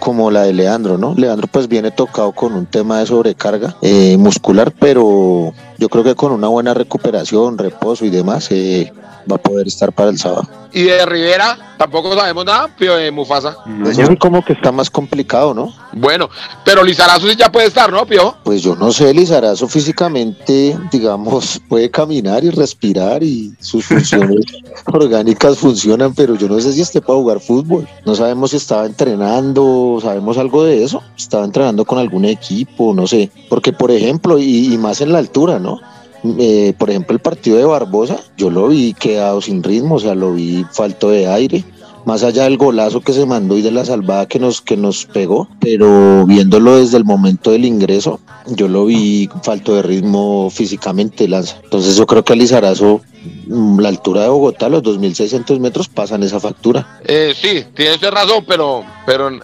como 0.01 0.31
la 0.31 0.43
de 0.43 0.53
Leandro, 0.53 0.99
¿no? 0.99 1.15
Leandro 1.15 1.47
pues 1.47 1.69
viene 1.69 1.91
tocado 1.91 2.33
con 2.33 2.55
un 2.55 2.67
tema 2.67 2.99
de 2.99 3.07
sobrecarga 3.07 3.77
eh, 3.83 4.17
muscular, 4.17 4.73
pero 4.73 5.53
yo 5.79 5.89
creo 5.89 6.03
que 6.03 6.15
con 6.17 6.33
una 6.33 6.49
buena 6.49 6.75
recuperación, 6.75 7.59
reposo 7.59 8.05
y 8.05 8.11
demás, 8.11 8.51
eh, 8.51 8.93
va 9.31 9.37
a 9.37 9.39
poder 9.39 9.69
estar 9.69 9.93
para 9.93 10.11
el 10.11 10.19
sábado. 10.19 10.49
Y 10.73 10.85
de 10.85 11.05
Rivera 11.07 11.75
tampoco 11.77 12.15
sabemos 12.15 12.45
nada, 12.45 12.69
pero 12.79 12.97
de 12.97 13.11
Mufasa. 13.11 13.57
Eso 13.87 14.17
como 14.19 14.45
que 14.45 14.53
está 14.53 14.71
más 14.71 14.91
complicado, 14.91 15.55
¿no? 15.55 15.73
Bueno, 15.93 16.29
pero 16.65 16.85
Lizarazo 16.85 17.29
sí 17.29 17.37
ya 17.37 17.51
puede 17.51 17.67
estar, 17.67 17.91
¿no, 17.91 18.07
Pio? 18.07 18.37
Pues 18.45 18.63
yo 18.63 18.77
no 18.77 18.93
sé, 18.93 19.13
Lizarazo 19.13 19.67
físicamente, 19.67 20.77
digamos, 20.93 21.61
puede 21.69 21.91
caminar 21.91 22.45
y 22.45 22.51
respirar 22.51 23.23
y 23.23 23.55
sus 23.61 23.87
funciones 23.87 24.45
orgánicas 24.87 25.59
funcionan, 25.59 26.15
pero 26.15 26.35
yo 26.37 26.49
no 26.49 26.61
sé 26.61 26.73
si 26.73 26.83
esté 26.83 27.01
para 27.01 27.19
jugar 27.19 27.41
fútbol. 27.41 27.89
No 28.05 28.15
sabemos 28.15 28.51
si 28.51 28.59
estaba 28.59 28.87
entrenando, 28.87 29.99
sabemos 30.03 30.39
algo 30.39 30.65
de 30.65 30.85
eso. 30.85 31.03
Estaba 31.17 31.45
entrenando 31.45 31.85
con 31.85 31.99
algún 31.99 32.25
equipo, 32.25 32.95
no 32.95 33.07
sé. 33.07 33.31
Porque, 33.49 33.73
por 33.73 33.91
ejemplo, 33.91 34.39
y 34.39 34.77
más 34.79 35.01
en 35.01 35.13
la 35.13 35.19
altura, 35.19 35.59
¿no? 35.59 35.81
Eh, 36.25 36.75
por 36.79 36.91
ejemplo, 36.91 37.15
el 37.15 37.21
partido 37.21 37.57
de 37.57 37.65
Barbosa, 37.65 38.21
yo 38.37 38.51
lo 38.51 38.69
vi 38.69 38.95
quedado 38.95 39.41
sin 39.41 39.63
ritmo, 39.63 39.97
o 39.97 40.01
sea, 40.01 40.15
lo 40.15 40.35
vi 40.35 40.65
falto 40.73 41.11
de 41.11 41.27
aire, 41.27 41.65
más 42.05 42.23
allá 42.23 42.45
del 42.45 42.57
golazo 42.57 43.01
que 43.01 43.13
se 43.13 43.27
mandó 43.27 43.57
y 43.57 43.63
de 43.63 43.71
la 43.71 43.85
salvada 43.85 44.27
que 44.27 44.39
nos, 44.39 44.61
que 44.61 44.77
nos 44.77 45.07
pegó, 45.07 45.49
pero 45.61 46.27
viéndolo 46.27 46.77
desde 46.77 46.97
el 46.97 47.05
momento 47.05 47.51
del 47.53 47.65
ingreso, 47.65 48.21
yo 48.47 48.69
lo 48.69 48.87
vi 48.87 49.29
falto 49.43 49.75
de 49.75 49.83
ritmo 49.83 50.51
físicamente, 50.51 51.29
Lanza. 51.29 51.57
Entonces 51.65 51.97
yo 51.97 52.07
creo 52.07 52.25
que 52.25 52.33
a 52.33 52.37
la 53.49 53.89
altura 53.89 54.23
de 54.23 54.29
Bogotá, 54.29 54.69
los 54.69 54.83
2.600 54.83 55.59
metros, 55.59 55.89
pasan 55.89 56.23
esa 56.23 56.41
factura. 56.41 57.01
Eh, 57.05 57.35
sí, 57.37 57.65
tiene 57.75 57.95
usted 57.95 58.11
razón, 58.11 58.45
pero, 58.47 58.85
pero 59.05 59.29
en, 59.29 59.43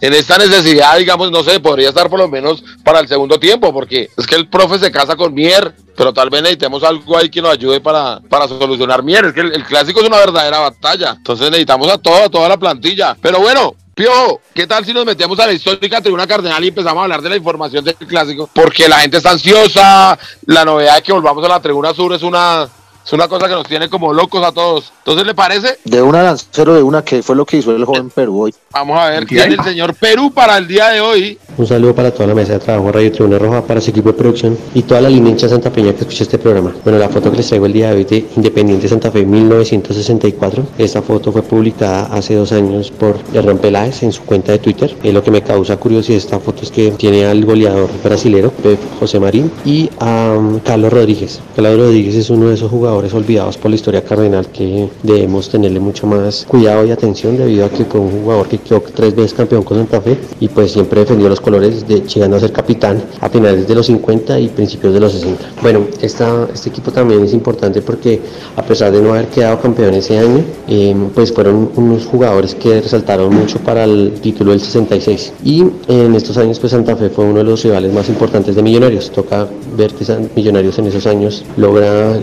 esta 0.00 0.38
necesidad, 0.38 0.96
digamos, 0.98 1.30
no 1.30 1.42
sé, 1.42 1.60
podría 1.60 1.88
estar 1.88 2.08
por 2.08 2.18
lo 2.18 2.28
menos 2.28 2.62
para 2.84 3.00
el 3.00 3.08
segundo 3.08 3.38
tiempo, 3.38 3.72
porque 3.72 4.08
es 4.16 4.26
que 4.26 4.36
el 4.36 4.48
profe 4.48 4.78
se 4.78 4.90
casa 4.90 5.16
con 5.16 5.34
Mier, 5.34 5.74
pero 5.96 6.12
tal 6.12 6.30
vez 6.30 6.42
necesitemos 6.42 6.82
algo 6.82 7.18
ahí 7.18 7.28
que 7.28 7.42
nos 7.42 7.52
ayude 7.52 7.80
para, 7.80 8.20
para 8.28 8.48
solucionar 8.48 9.02
Mier. 9.02 9.26
Es 9.26 9.32
que 9.32 9.40
el, 9.40 9.64
clásico 9.64 10.00
es 10.00 10.06
una 10.06 10.18
verdadera 10.18 10.60
batalla, 10.60 11.14
entonces 11.16 11.50
necesitamos 11.50 11.88
a 11.88 11.98
toda, 11.98 12.28
toda 12.28 12.48
la 12.48 12.56
plantilla. 12.56 13.16
Pero 13.20 13.40
bueno, 13.40 13.74
Pio, 13.94 14.40
¿qué 14.54 14.66
tal 14.66 14.84
si 14.86 14.94
nos 14.94 15.04
metemos 15.04 15.38
a 15.40 15.46
la 15.46 15.52
histórica 15.52 16.00
tribuna 16.00 16.26
cardenal 16.26 16.64
y 16.64 16.68
empezamos 16.68 17.00
a 17.00 17.04
hablar 17.04 17.20
de 17.20 17.28
la 17.28 17.36
información 17.36 17.84
del 17.84 17.96
clásico? 17.96 18.48
Porque 18.54 18.88
la 18.88 19.00
gente 19.00 19.18
está 19.18 19.32
ansiosa, 19.32 20.18
la 20.46 20.64
novedad 20.64 20.94
de 20.94 21.02
que 21.02 21.12
volvamos 21.12 21.44
a 21.44 21.48
la 21.48 21.60
tribuna 21.60 21.92
sur 21.92 22.14
es 22.14 22.22
una, 22.22 22.66
es 23.04 23.12
una 23.14 23.28
cosa 23.28 23.48
que 23.48 23.54
nos 23.54 23.66
tiene 23.66 23.88
como 23.88 24.12
locos 24.12 24.44
a 24.44 24.52
todos. 24.52 24.92
Entonces, 24.98 25.26
¿le 25.26 25.34
parece? 25.34 25.78
De 25.84 26.02
una 26.02 26.22
lancero 26.22 26.74
de 26.74 26.82
una, 26.82 27.02
que 27.02 27.22
fue 27.22 27.34
lo 27.34 27.46
que 27.46 27.56
hizo 27.56 27.74
el 27.74 27.84
joven 27.84 28.10
Perú 28.10 28.42
hoy? 28.42 28.54
Vamos 28.72 28.98
a 28.98 29.10
ver 29.10 29.26
quién 29.26 29.52
es 29.52 29.58
el 29.58 29.64
señor 29.64 29.94
Perú 29.94 30.30
para 30.32 30.58
el 30.58 30.68
día 30.68 30.88
de 30.90 31.00
hoy. 31.00 31.38
Un 31.56 31.66
saludo 31.66 31.94
para 31.94 32.12
toda 32.12 32.28
la 32.28 32.34
mesa 32.34 32.52
de 32.52 32.58
trabajo 32.58 32.92
Radio 32.92 33.10
Tribuna 33.10 33.38
Roja, 33.38 33.62
para 33.62 33.80
su 33.80 33.90
equipo 33.90 34.12
de 34.12 34.18
producción 34.18 34.56
y 34.74 34.82
toda 34.82 35.00
la 35.00 35.08
línea 35.08 35.32
hincha 35.32 35.48
Santa 35.48 35.70
Peña 35.70 35.92
que 35.92 36.00
escucha 36.00 36.24
este 36.24 36.38
programa. 36.38 36.74
Bueno, 36.84 36.98
la 36.98 37.08
foto 37.08 37.30
que 37.30 37.38
les 37.38 37.48
traigo 37.48 37.66
el 37.66 37.72
día 37.72 37.90
de 37.90 37.96
hoy 37.96 38.04
de 38.04 38.26
Independiente 38.36 38.88
Santa 38.88 39.10
Fe 39.10 39.24
1964. 39.24 40.66
Esta 40.78 41.02
foto 41.02 41.32
fue 41.32 41.42
publicada 41.42 42.06
hace 42.12 42.34
dos 42.34 42.52
años 42.52 42.90
por 42.90 43.16
Hernán 43.32 43.58
Peláez 43.58 44.02
en 44.02 44.12
su 44.12 44.22
cuenta 44.22 44.52
de 44.52 44.58
Twitter. 44.58 44.94
Lo 45.02 45.22
que 45.24 45.30
me 45.30 45.42
causa 45.42 45.76
curiosidad 45.78 46.18
esta 46.18 46.38
foto 46.38 46.62
es 46.62 46.70
que 46.70 46.90
tiene 46.92 47.26
al 47.26 47.44
goleador 47.44 47.90
brasilero, 48.04 48.50
Pep 48.50 48.78
José 49.00 49.18
Marín, 49.18 49.50
y 49.64 49.90
a 49.98 50.36
um, 50.38 50.60
Carlos 50.60 50.92
Rodríguez. 50.92 51.40
Carlos 51.56 51.76
Rodríguez 51.76 52.14
es 52.14 52.30
uno 52.30 52.48
de 52.48 52.54
esos 52.54 52.70
jugadores 52.70 52.89
olvidados 52.90 53.56
por 53.56 53.70
la 53.70 53.76
historia 53.76 54.02
cardenal 54.02 54.46
que 54.48 54.88
debemos 55.02 55.48
tenerle 55.48 55.80
mucho 55.80 56.06
más 56.06 56.44
cuidado 56.46 56.84
y 56.84 56.90
atención 56.90 57.36
debido 57.36 57.66
a 57.66 57.70
que 57.70 57.84
fue 57.84 58.00
un 58.00 58.22
jugador 58.22 58.48
que 58.48 58.58
quedó 58.58 58.80
tres 58.94 59.14
veces 59.14 59.34
campeón 59.34 59.62
con 59.62 59.78
Santa 59.78 60.00
Fe 60.00 60.18
y 60.40 60.48
pues 60.48 60.72
siempre 60.72 61.00
defendió 61.00 61.28
los 61.28 61.40
colores 61.40 61.86
de 61.86 62.00
llegando 62.00 62.36
a 62.36 62.40
ser 62.40 62.52
capitán 62.52 63.02
a 63.20 63.28
finales 63.28 63.66
de 63.66 63.74
los 63.74 63.86
50 63.86 64.38
y 64.40 64.48
principios 64.48 64.94
de 64.94 65.00
los 65.00 65.12
60. 65.12 65.44
Bueno, 65.62 65.80
esta, 66.00 66.48
este 66.52 66.70
equipo 66.70 66.90
también 66.90 67.22
es 67.24 67.32
importante 67.32 67.82
porque 67.82 68.20
a 68.56 68.62
pesar 68.62 68.92
de 68.92 69.00
no 69.00 69.10
haber 69.10 69.26
quedado 69.26 69.60
campeón 69.60 69.94
ese 69.94 70.18
año, 70.18 70.42
eh, 70.68 70.94
pues 71.14 71.32
fueron 71.32 71.70
unos 71.76 72.06
jugadores 72.06 72.54
que 72.54 72.80
resaltaron 72.80 73.34
mucho 73.34 73.58
para 73.58 73.84
el 73.84 74.12
título 74.20 74.50
del 74.50 74.60
66 74.60 75.32
y 75.44 75.64
en 75.88 76.14
estos 76.14 76.36
años 76.36 76.58
pues 76.58 76.72
Santa 76.72 76.96
Fe 76.96 77.10
fue 77.10 77.24
uno 77.24 77.38
de 77.38 77.44
los 77.44 77.62
rivales 77.62 77.92
más 77.92 78.08
importantes 78.08 78.56
de 78.56 78.62
Millonarios. 78.62 79.10
Toca 79.10 79.46
ver 79.76 79.92
que 79.94 80.04
Millonarios 80.34 80.78
en 80.78 80.86
esos 80.86 81.06
años 81.06 81.44
logra 81.56 82.20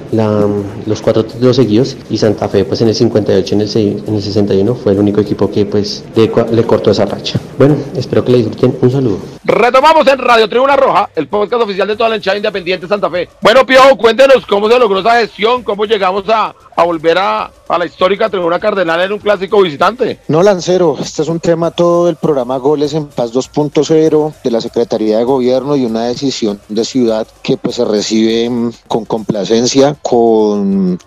los 0.85 1.01
cuatro 1.01 1.25
títulos 1.25 1.55
seguidos 1.55 1.97
y 2.09 2.17
Santa 2.17 2.47
Fe 2.47 2.65
pues 2.65 2.81
en 2.81 2.89
el 2.89 2.95
58 2.95 3.55
en 3.55 3.61
el, 3.61 3.77
en 4.07 4.15
el 4.15 4.21
61 4.21 4.75
fue 4.75 4.93
el 4.93 4.99
único 4.99 5.21
equipo 5.21 5.49
que 5.49 5.65
pues 5.65 6.03
le, 6.15 6.31
le 6.51 6.63
cortó 6.63 6.91
esa 6.91 7.05
racha. 7.05 7.39
Bueno, 7.57 7.75
espero 7.95 8.23
que 8.23 8.31
le 8.31 8.37
disfruten. 8.39 8.77
Un 8.81 8.91
saludo. 8.91 9.17
Retomamos 9.43 10.05
en 10.07 10.19
Radio 10.19 10.47
Tribuna 10.49 10.75
Roja, 10.75 11.09
el 11.15 11.27
podcast 11.27 11.63
oficial 11.63 11.87
de 11.87 11.95
toda 11.95 12.09
la 12.09 12.17
hinchada 12.17 12.37
independiente 12.37 12.87
Santa 12.87 13.09
Fe. 13.09 13.29
Bueno, 13.41 13.65
Pío, 13.65 13.81
cuéntenos 13.97 14.45
cómo 14.45 14.69
se 14.69 14.77
logró 14.77 14.99
esa 14.99 15.19
gestión, 15.19 15.63
cómo 15.63 15.85
llegamos 15.85 16.27
a, 16.29 16.53
a 16.75 16.83
volver 16.83 17.17
a, 17.17 17.49
a, 17.67 17.77
la 17.77 17.85
histórica 17.85 18.29
Tribuna 18.29 18.59
Cardenal 18.59 19.01
en 19.01 19.13
un 19.13 19.19
clásico 19.19 19.61
visitante. 19.61 20.19
No, 20.27 20.43
Lancero, 20.43 20.97
este 20.99 21.21
es 21.21 21.27
un 21.29 21.39
tema 21.39 21.71
todo 21.71 22.07
del 22.07 22.17
programa 22.17 22.57
Goles 22.57 22.93
en 22.93 23.07
Paz 23.07 23.33
2.0 23.33 24.33
de 24.43 24.51
la 24.51 24.61
Secretaría 24.61 25.17
de 25.17 25.23
Gobierno 25.23 25.75
y 25.75 25.85
una 25.85 26.05
decisión 26.05 26.59
de 26.67 26.85
ciudad 26.85 27.25
que 27.41 27.57
pues 27.57 27.75
se 27.75 27.85
recibe 27.85 28.49
mm, 28.49 28.71
con 28.87 29.05
complacencia, 29.05 29.95
con, 30.01 30.46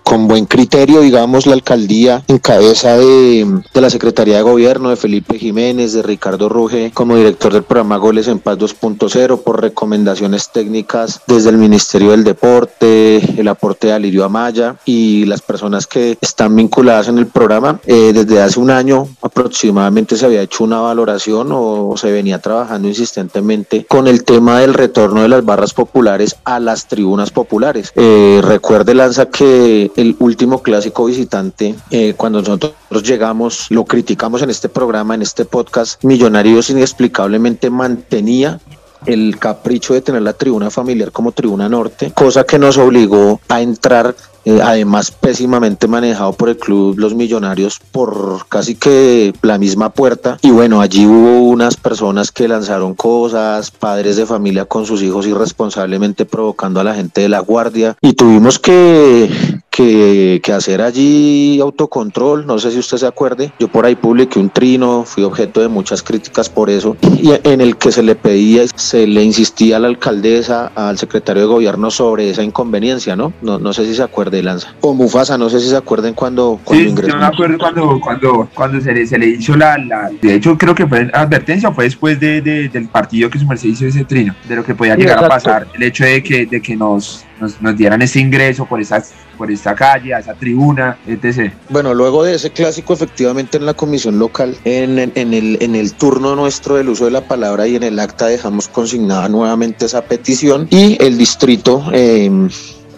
con 0.03 0.29
buen 0.29 0.47
criterio, 0.47 1.01
digamos, 1.01 1.47
la 1.47 1.55
alcaldía 1.55 2.23
en 2.29 2.39
cabeza 2.39 2.97
de, 2.97 3.63
la 3.75 3.91
Secretaría 3.91 4.37
de 4.37 4.43
Gobierno, 4.43 4.91
de 4.91 4.97
Felipe 4.97 5.39
Jiménez, 5.39 5.93
de 5.93 6.03
Ricardo 6.03 6.49
Ruge, 6.49 6.91
como 6.93 7.17
director 7.17 7.53
del 7.53 7.63
programa 7.63 7.97
Goles 7.97 8.29
en 8.29 8.39
Paz 8.39 8.59
2.0 8.59 9.43
por 9.43 9.61
recomendaciones 9.61 10.51
técnicas 10.53 11.21
desde 11.27 11.51
el 11.51 11.59
Ministerio 11.59 12.11
del 12.11 12.25
Deporte, 12.25 13.41
el 13.41 13.49
aporte 13.49 13.89
de 13.89 13.93
Alirio 13.95 14.25
Amaya 14.25 14.77
y 14.85 15.25
las 15.27 15.43
personas 15.43 15.87
que 15.87 16.19
están 16.21 16.55
vinculadas 16.55 17.09
en 17.09 17.19
el 17.19 17.27
programa. 17.27 17.81
Eh, 17.87 18.13
desde 18.13 18.43
hace 18.43 18.61
un 18.61 18.71
año 18.71 19.09
aproximadamente 19.41 20.17
se 20.17 20.27
había 20.27 20.43
hecho 20.43 20.65
una 20.65 20.81
valoración 20.81 21.49
o 21.51 21.95
se 21.97 22.13
venía 22.13 22.39
trabajando 22.39 22.89
insistentemente 22.89 23.87
con 23.89 24.07
el 24.07 24.25
tema 24.25 24.61
del 24.61 24.75
retorno 24.75 25.23
de 25.23 25.29
las 25.29 25.45
barras 25.45 25.73
populares 25.73 26.37
a 26.45 26.61
las 26.61 26.89
tribunas 26.89 27.31
populares. 27.31 27.93
Eh, 27.97 28.41
recuerde, 28.43 28.95
Lanza, 28.95 29.27
que 29.27 29.91
el 29.97 30.17
último 30.19 30.63
clásico 30.63 31.07
visitante, 31.07 31.75
eh, 31.91 32.15
cuando 32.17 32.41
nosotros 32.41 32.75
llegamos, 33.03 33.67
lo 33.71 33.85
criticamos 33.85 34.43
en 34.43 34.51
este 34.51 34.69
programa, 34.69 35.15
en 35.15 35.23
este 35.23 35.45
podcast, 35.45 36.03
Millonarios 36.05 36.71
inexplicablemente 36.71 37.71
mantenía 37.71 38.61
el 39.07 39.39
capricho 39.39 39.95
de 39.95 40.03
tener 40.03 40.23
la 40.23 40.35
tribuna 40.35 40.71
familiar 40.71 41.11
como 41.13 41.33
tribuna 41.33 41.69
norte, 41.69 42.13
cosa 42.13 42.45
que 42.45 42.59
nos 42.59 42.77
obligó 42.77 43.41
a 43.49 43.63
entrar 43.63 44.15
eh, 44.45 44.61
además 44.63 45.11
pésimamente 45.11 45.87
manejado 45.89 46.33
por 46.33 46.49
el 46.49 46.57
club 46.57 46.99
Los 46.99 47.15
Millonarios 47.15 47.81
por 47.93 48.47
casi 48.49 48.75
que 48.75 49.33
la 49.43 49.59
misma 49.59 49.91
puerta. 49.91 50.39
Y 50.43 50.51
bueno, 50.51 50.81
allí 50.81 51.07
hubo 51.07 51.49
unas 51.49 51.77
personas 51.77 52.33
que 52.33 52.49
lanzaron 52.49 52.95
cosas, 52.95 53.71
padres 53.71 54.17
de 54.17 54.27
familia 54.27 54.65
con 54.65 54.87
sus 54.87 55.03
hijos 55.03 55.27
irresponsablemente 55.27 56.25
provocando 56.25 56.81
a 56.81 56.85
la 56.85 56.95
gente 56.95 57.21
de 57.21 57.29
la 57.29 57.41
guardia. 57.41 57.97
Y 58.01 58.15
tuvimos 58.15 58.59
que, 58.59 59.31
que, 59.71 60.41
que, 60.43 60.53
hacer 60.53 60.83
allí 60.83 61.61
autocontrol, 61.61 62.47
no 62.47 62.59
sé 62.59 62.71
si 62.73 62.79
usted 62.79 62.99
se 62.99 63.07
acuerde, 63.07 63.53
yo 63.59 63.69
por 63.69 63.87
ahí 63.87 63.95
publiqué 63.95 64.39
un 64.39 64.51
trino, 64.51 65.05
fui 65.05 65.23
objeto 65.23 65.61
de 65.61 65.69
muchas 65.69 66.03
críticas 66.03 66.49
por 66.49 66.71
eso, 66.71 66.97
y 67.23 67.31
en 67.45 67.61
el 67.61 67.77
que 67.77 67.93
se 67.93 68.03
le 68.03 68.17
pedía, 68.17 68.67
se 68.75 69.07
le 69.07 69.23
insistía 69.23 69.77
a 69.77 69.81
la 69.81 69.89
alcaldesa, 69.89 70.73
al 70.75 70.99
secretario 70.99 71.43
de 71.43 71.49
gobierno 71.49 71.91
sobre 71.91 72.31
esa 72.31 72.43
inconveniencia, 72.43 73.17
¿no? 73.17 73.33
No, 73.43 73.59
no 73.59 73.73
sé 73.73 73.87
si 73.87 73.95
se 73.95 74.03
acuerde 74.03 74.39
de 74.39 74.43
Lanza. 74.43 74.75
O 74.81 74.93
Mufasa, 74.93 75.39
no 75.39 75.49
sé 75.49 75.61
si 75.61 75.69
se 75.69 75.77
acuerden 75.77 76.15
cuando, 76.15 76.61
cuando 76.65 76.85
sí, 76.85 76.91
ingresó. 76.91 77.13
Yo 77.13 77.19
me 77.19 77.27
acuerdo 77.27 77.59
cuando, 77.59 78.01
cuando, 78.01 78.49
cuando 78.55 78.81
se, 78.81 78.93
le, 78.93 79.07
se 79.07 79.19
le 79.19 79.29
hizo 79.29 79.57
la, 79.57 79.79
la, 79.79 80.11
De 80.21 80.35
hecho, 80.35 80.59
creo 80.59 80.75
que 80.75 80.87
fue 80.87 81.11
advertencia, 81.13 81.71
fue 81.73 81.85
después 81.85 82.19
de, 82.19 82.41
de, 82.41 82.69
del 82.69 82.89
partido 82.89 83.31
que 83.31 83.39
su 83.39 83.47
merced 83.47 83.69
hizo 83.69 83.87
ese 83.87 84.05
trino, 84.05 84.35
de 84.49 84.57
lo 84.57 84.65
que 84.65 84.75
podía 84.75 84.97
llegar 84.97 85.25
a 85.25 85.29
pasar, 85.29 85.69
el 85.75 85.83
hecho 85.83 86.05
de 86.05 86.23
que, 86.23 86.47
de 86.47 86.61
que 86.61 86.77
nos, 86.77 87.25
nos, 87.41 87.77
dieran 87.77 88.03
ese 88.03 88.21
ingreso 88.21 88.67
por 88.67 88.81
esas 88.81 89.13
por 89.37 89.51
esta 89.51 89.75
calle, 89.75 90.13
a 90.15 90.19
esa 90.19 90.35
tribuna, 90.35 90.99
etc. 91.07 91.53
Bueno, 91.71 91.95
luego 91.95 92.25
de 92.25 92.35
ese 92.35 92.51
clásico, 92.51 92.93
efectivamente 92.93 93.57
en 93.57 93.65
la 93.65 93.73
comisión 93.73 94.19
local, 94.19 94.55
en, 94.65 94.99
en, 94.99 95.35
el, 95.35 95.57
en 95.63 95.75
el 95.75 95.95
turno 95.95 96.37
nuestro 96.37 96.77
del 96.77 96.91
uso 96.91 97.07
de 97.07 97.13
la 97.13 97.23
palabra 97.23 97.67
y 97.67 97.77
en 97.77 97.83
el 97.83 97.99
acta 97.99 98.27
dejamos 98.27 98.69
consignada 98.69 99.29
nuevamente 99.31 99.87
esa 99.87 100.03
petición 100.03 100.69
y 100.71 101.03
el 101.03 101.17
distrito... 101.17 101.85
Eh, 101.93 102.49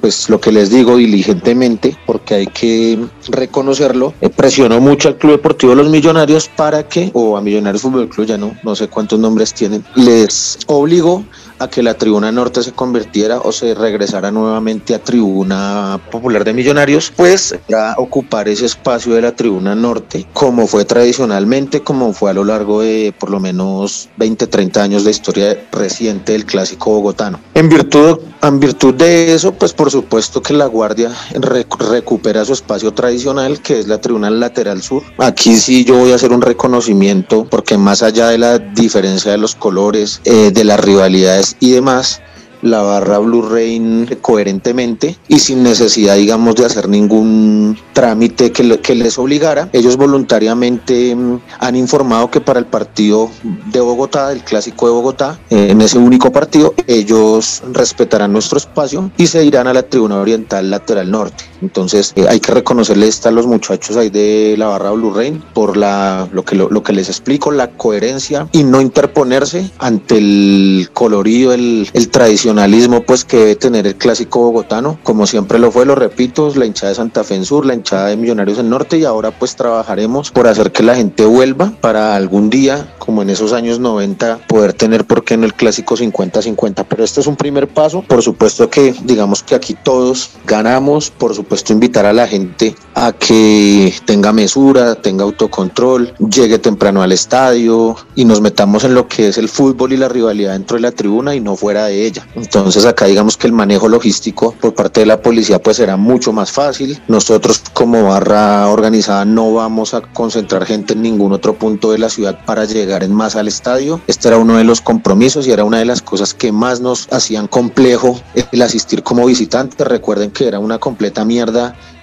pues 0.03 0.29
lo 0.29 0.41
que 0.41 0.51
les 0.51 0.69
digo 0.69 0.97
diligentemente, 0.97 1.97
porque 2.07 2.35
hay 2.35 2.47
que 2.49 2.99
reconocerlo, 3.29 4.13
eh, 4.21 4.29
presionó 4.29 4.81
mucho 4.81 5.09
al 5.09 5.17
Club 5.17 5.35
Deportivo 5.35 5.77
Los 5.77 5.89
Millonarios 5.89 6.49
para 6.49 6.89
que, 6.89 7.13
o 7.15 7.37
a 7.37 7.41
Millonarios 7.41 7.83
Fútbol 7.83 8.09
Club, 8.09 8.27
ya 8.27 8.37
no, 8.37 8.57
no 8.65 8.75
sé 8.75 8.89
cuántos 8.89 9.21
nombres 9.21 9.55
tienen, 9.55 9.85
les 9.95 10.59
obligó 10.67 11.25
a 11.63 11.69
que 11.69 11.83
la 11.83 11.95
tribuna 11.95 12.33
norte 12.33 12.63
se 12.63 12.73
convirtiera 12.73 13.39
o 13.39 13.53
se 13.53 13.75
regresara 13.75 14.31
nuevamente 14.31 14.95
a 14.95 15.03
tribuna 15.03 16.01
popular 16.11 16.45
de 16.45 16.53
millonarios, 16.53 17.13
pues 17.15 17.55
a 17.75 17.95
ocupar 17.99 18.49
ese 18.49 18.67
espacio 18.67 19.15
de 19.15 19.23
la 19.23 19.37
tribuna 19.37 19.75
norte, 19.75 20.27
como 20.33 20.67
fue 20.67 20.85
tradicionalmente, 20.85 21.83
como 21.83 22.13
fue 22.13 22.31
a 22.31 22.35
lo 22.35 22.45
largo 22.45 22.83
de 22.83 23.15
por 23.19 23.31
lo 23.31 23.41
menos 23.41 24.09
20, 24.17 24.47
30 24.47 24.83
años 24.83 25.05
de 25.05 25.11
historia 25.11 25.67
reciente 25.71 26.33
del 26.33 26.45
clásico 26.45 26.91
bogotano. 26.91 27.41
En 27.55 27.69
virtud, 27.69 28.19
en 28.43 28.61
virtud 28.61 28.95
de 28.95 29.35
eso, 29.35 29.53
pues 29.53 29.73
por 29.73 29.91
supuesto 29.91 30.43
que 30.43 30.55
la 30.55 30.67
Guardia 30.67 31.11
recupera 31.39 32.45
su 32.45 32.53
espacio 32.53 32.93
tradicional, 32.93 33.61
que 33.61 33.79
es 33.79 33.87
la 33.87 34.01
tribuna 34.01 34.31
lateral 34.31 34.83
sur. 34.83 35.03
Aquí 35.19 35.57
sí 35.57 35.85
yo 35.85 35.97
voy 35.97 36.13
a 36.13 36.17
hacer 36.17 36.33
un 36.33 36.43
reconocimiento, 36.43 37.47
porque 37.49 37.79
más 37.79 38.03
allá 38.03 38.29
de 38.29 38.39
la 38.39 38.59
diferencia 38.59 39.31
de 39.31 39.39
los 39.39 39.55
colores, 39.55 40.21
eh, 40.25 40.51
de 40.53 40.65
las 40.65 40.81
rivalidades 40.81 41.52
y 41.61 41.71
demás, 41.71 42.21
la 42.63 42.81
barra 42.81 43.19
Blue 43.19 43.43
Rain 43.43 44.09
coherentemente 44.21 45.19
y 45.29 45.41
sin 45.41 45.63
necesidad, 45.63 46.17
digamos, 46.17 46.55
de 46.55 46.65
hacer 46.65 46.89
ningún 46.89 47.77
trámite 47.93 48.53
que, 48.53 48.79
que, 48.81 48.95
les 48.95 49.19
obligara. 49.19 49.69
Ellos 49.73 49.97
voluntariamente 49.97 51.15
mm, 51.15 51.41
han 51.59 51.77
informado 51.77 52.31
que 52.31 52.41
para 52.41 52.61
el 52.61 52.67
partido 52.67 53.31
de 53.43 53.81
Bogotá, 53.81 54.33
el 54.33 54.43
clásico 54.43 54.87
de 54.87 54.93
Bogotá, 54.93 55.41
eh, 55.51 55.69
en 55.71 55.83
ese 55.83 55.99
único 55.99 56.31
partido, 56.33 56.75
ellos 56.87 57.63
respetarán 57.73 58.33
nuestro 58.33 58.59
espacio 58.59 59.11
y 59.17 59.27
se 59.27 59.45
irán 59.45 59.67
a 59.67 59.75
la 59.75 59.83
tribuna 59.83 60.17
oriental 60.17 60.71
lateral 60.71 61.11
norte. 61.11 61.52
Entonces 61.63 62.13
eh, 62.17 62.27
hay 62.29 62.41
que 62.41 62.53
reconocerle 62.53 63.09
a 63.25 63.31
los 63.31 63.47
muchachos 63.47 63.97
ahí 63.97 64.11
de 64.11 64.57
la 64.59 64.67
barra 64.67 64.91
Blue 64.91 65.13
Rain 65.13 65.43
por 65.55 65.77
la, 65.77 66.29
lo, 66.33 66.45
que, 66.45 66.57
lo, 66.57 66.83
que 66.83 66.93
les 66.93 67.09
explico, 67.09 67.53
la 67.53 67.71
coherencia 67.71 68.49
y 68.53 68.65
no 68.65 68.81
interponerse 68.81 69.71
ante 69.79 70.19
el 70.19 70.91
colorido, 70.93 71.53
el, 71.53 71.89
el 71.93 72.09
tradicionalismo 72.09 73.03
pues 73.03 73.25
que 73.25 73.37
debe 73.37 73.57
tener 73.57 73.87
el 73.87 73.97
clásico 73.97 74.41
bogotano, 74.41 74.99
como 75.05 75.27
siempre 75.27 75.59
lo 75.59 75.71
fue, 75.71 75.87
lo 75.87 75.95
repito, 75.95 76.53
la 76.57 76.67
hinchada 76.67 76.91
de 76.91 76.97
Santa 76.97 77.23
Fe 77.23 77.37
en 77.37 77.45
Sur, 77.45 77.65
la 77.65 77.75
hinchada 77.75 78.09
de 78.09 78.17
Millonarios 78.17 78.59
en 78.59 78.69
Norte 78.71 78.99
y 78.99 79.05
ahora 79.05 79.31
pues 79.31 79.55
trabajaremos 79.55 80.31
por 80.31 80.49
hacer 80.49 80.73
que 80.73 80.83
la 80.83 80.97
gente 80.97 81.25
vuelva 81.25 81.73
para 81.81 82.17
algún 82.17 82.51
día, 82.51 82.95
como 82.99 83.23
en 83.23 83.31
esos 83.31 83.53
años 83.53 83.79
90, 83.79 84.47
poder 84.49 84.73
tener 84.73 85.05
por 85.05 85.25
qué 85.25 85.35
en 85.35 85.45
el 85.45 85.55
clásico 85.55 85.97
50-50. 85.97 86.87
Pero 86.89 87.05
este 87.05 87.21
es 87.21 87.27
un 87.27 87.37
primer 87.37 87.69
paso, 87.69 88.03
por 88.03 88.23
supuesto 88.23 88.69
que 88.69 88.95
digamos 89.05 89.43
que 89.43 89.55
aquí 89.55 89.77
todos 89.83 90.31
ganamos, 90.47 91.11
por 91.11 91.35
supuesto 91.35 91.52
invitar 91.71 92.07
a 92.07 92.13
la 92.13 92.27
gente 92.27 92.75
a 92.95 93.13
que 93.13 93.95
tenga 94.05 94.33
mesura, 94.33 94.95
tenga 94.95 95.25
autocontrol, 95.25 96.15
llegue 96.19 96.59
temprano 96.59 97.03
al 97.03 97.13
estadio 97.13 97.97
y 98.15 98.25
nos 98.25 98.41
metamos 98.41 98.85
en 98.85 98.95
lo 98.95 99.09
que 99.09 99.29
es 99.29 99.39
el 99.39 99.49
fútbol 99.49 99.93
y 99.93 99.97
la 99.97 100.09
rivalidad 100.09 100.53
dentro 100.53 100.77
de 100.77 100.83
la 100.83 100.93
tribuna 100.93 101.35
y 101.35 101.41
no 101.41 101.57
fuera 101.57 101.87
de 101.87 102.07
ella. 102.07 102.27
Entonces 102.35 102.85
acá 102.85 103.07
digamos 103.07 103.37
que 103.37 103.47
el 103.47 103.53
manejo 103.53 103.89
logístico 103.89 104.55
por 104.61 104.75
parte 104.75 105.01
de 105.01 105.07
la 105.07 105.21
policía 105.21 105.63
pues 105.63 105.77
será 105.77 105.97
mucho 105.97 106.33
más 106.33 106.51
fácil. 106.51 107.01
Nosotros 107.09 107.63
como 107.73 108.05
barra 108.05 108.69
organizada 108.69 109.25
no 109.25 109.53
vamos 109.53 109.95
a 109.95 110.01
concentrar 110.01 110.65
gente 110.65 110.95
en 110.95 111.03
ningún 111.03 111.33
otro 111.33 111.55
punto 111.55 111.93
de 111.93 111.99
la 111.99 112.09
ciudad 112.09 112.45
para 112.45 112.65
llegar 112.65 113.03
en 113.03 113.13
más 113.13 113.37
al 113.37 113.49
estadio. 113.49 114.01
Este 114.07 114.29
era 114.29 114.39
uno 114.39 114.57
de 114.57 114.65
los 114.65 114.81
compromisos 114.81 115.47
y 115.47 115.53
era 115.53 115.65
una 115.65 115.79
de 115.79 115.85
las 115.85 116.03
cosas 116.03 116.35
que 116.35 116.53
más 116.53 116.81
nos 116.81 117.13
hacían 117.13 117.47
complejo 117.47 118.21
el 118.53 118.63
asistir 118.63 119.03
como 119.03 119.27
visitante. 119.27 119.85
Recuerden 119.85 120.31
que 120.31 120.47
era 120.47 120.59
una 120.59 120.79
completa 120.79 121.25
mierda 121.25 121.42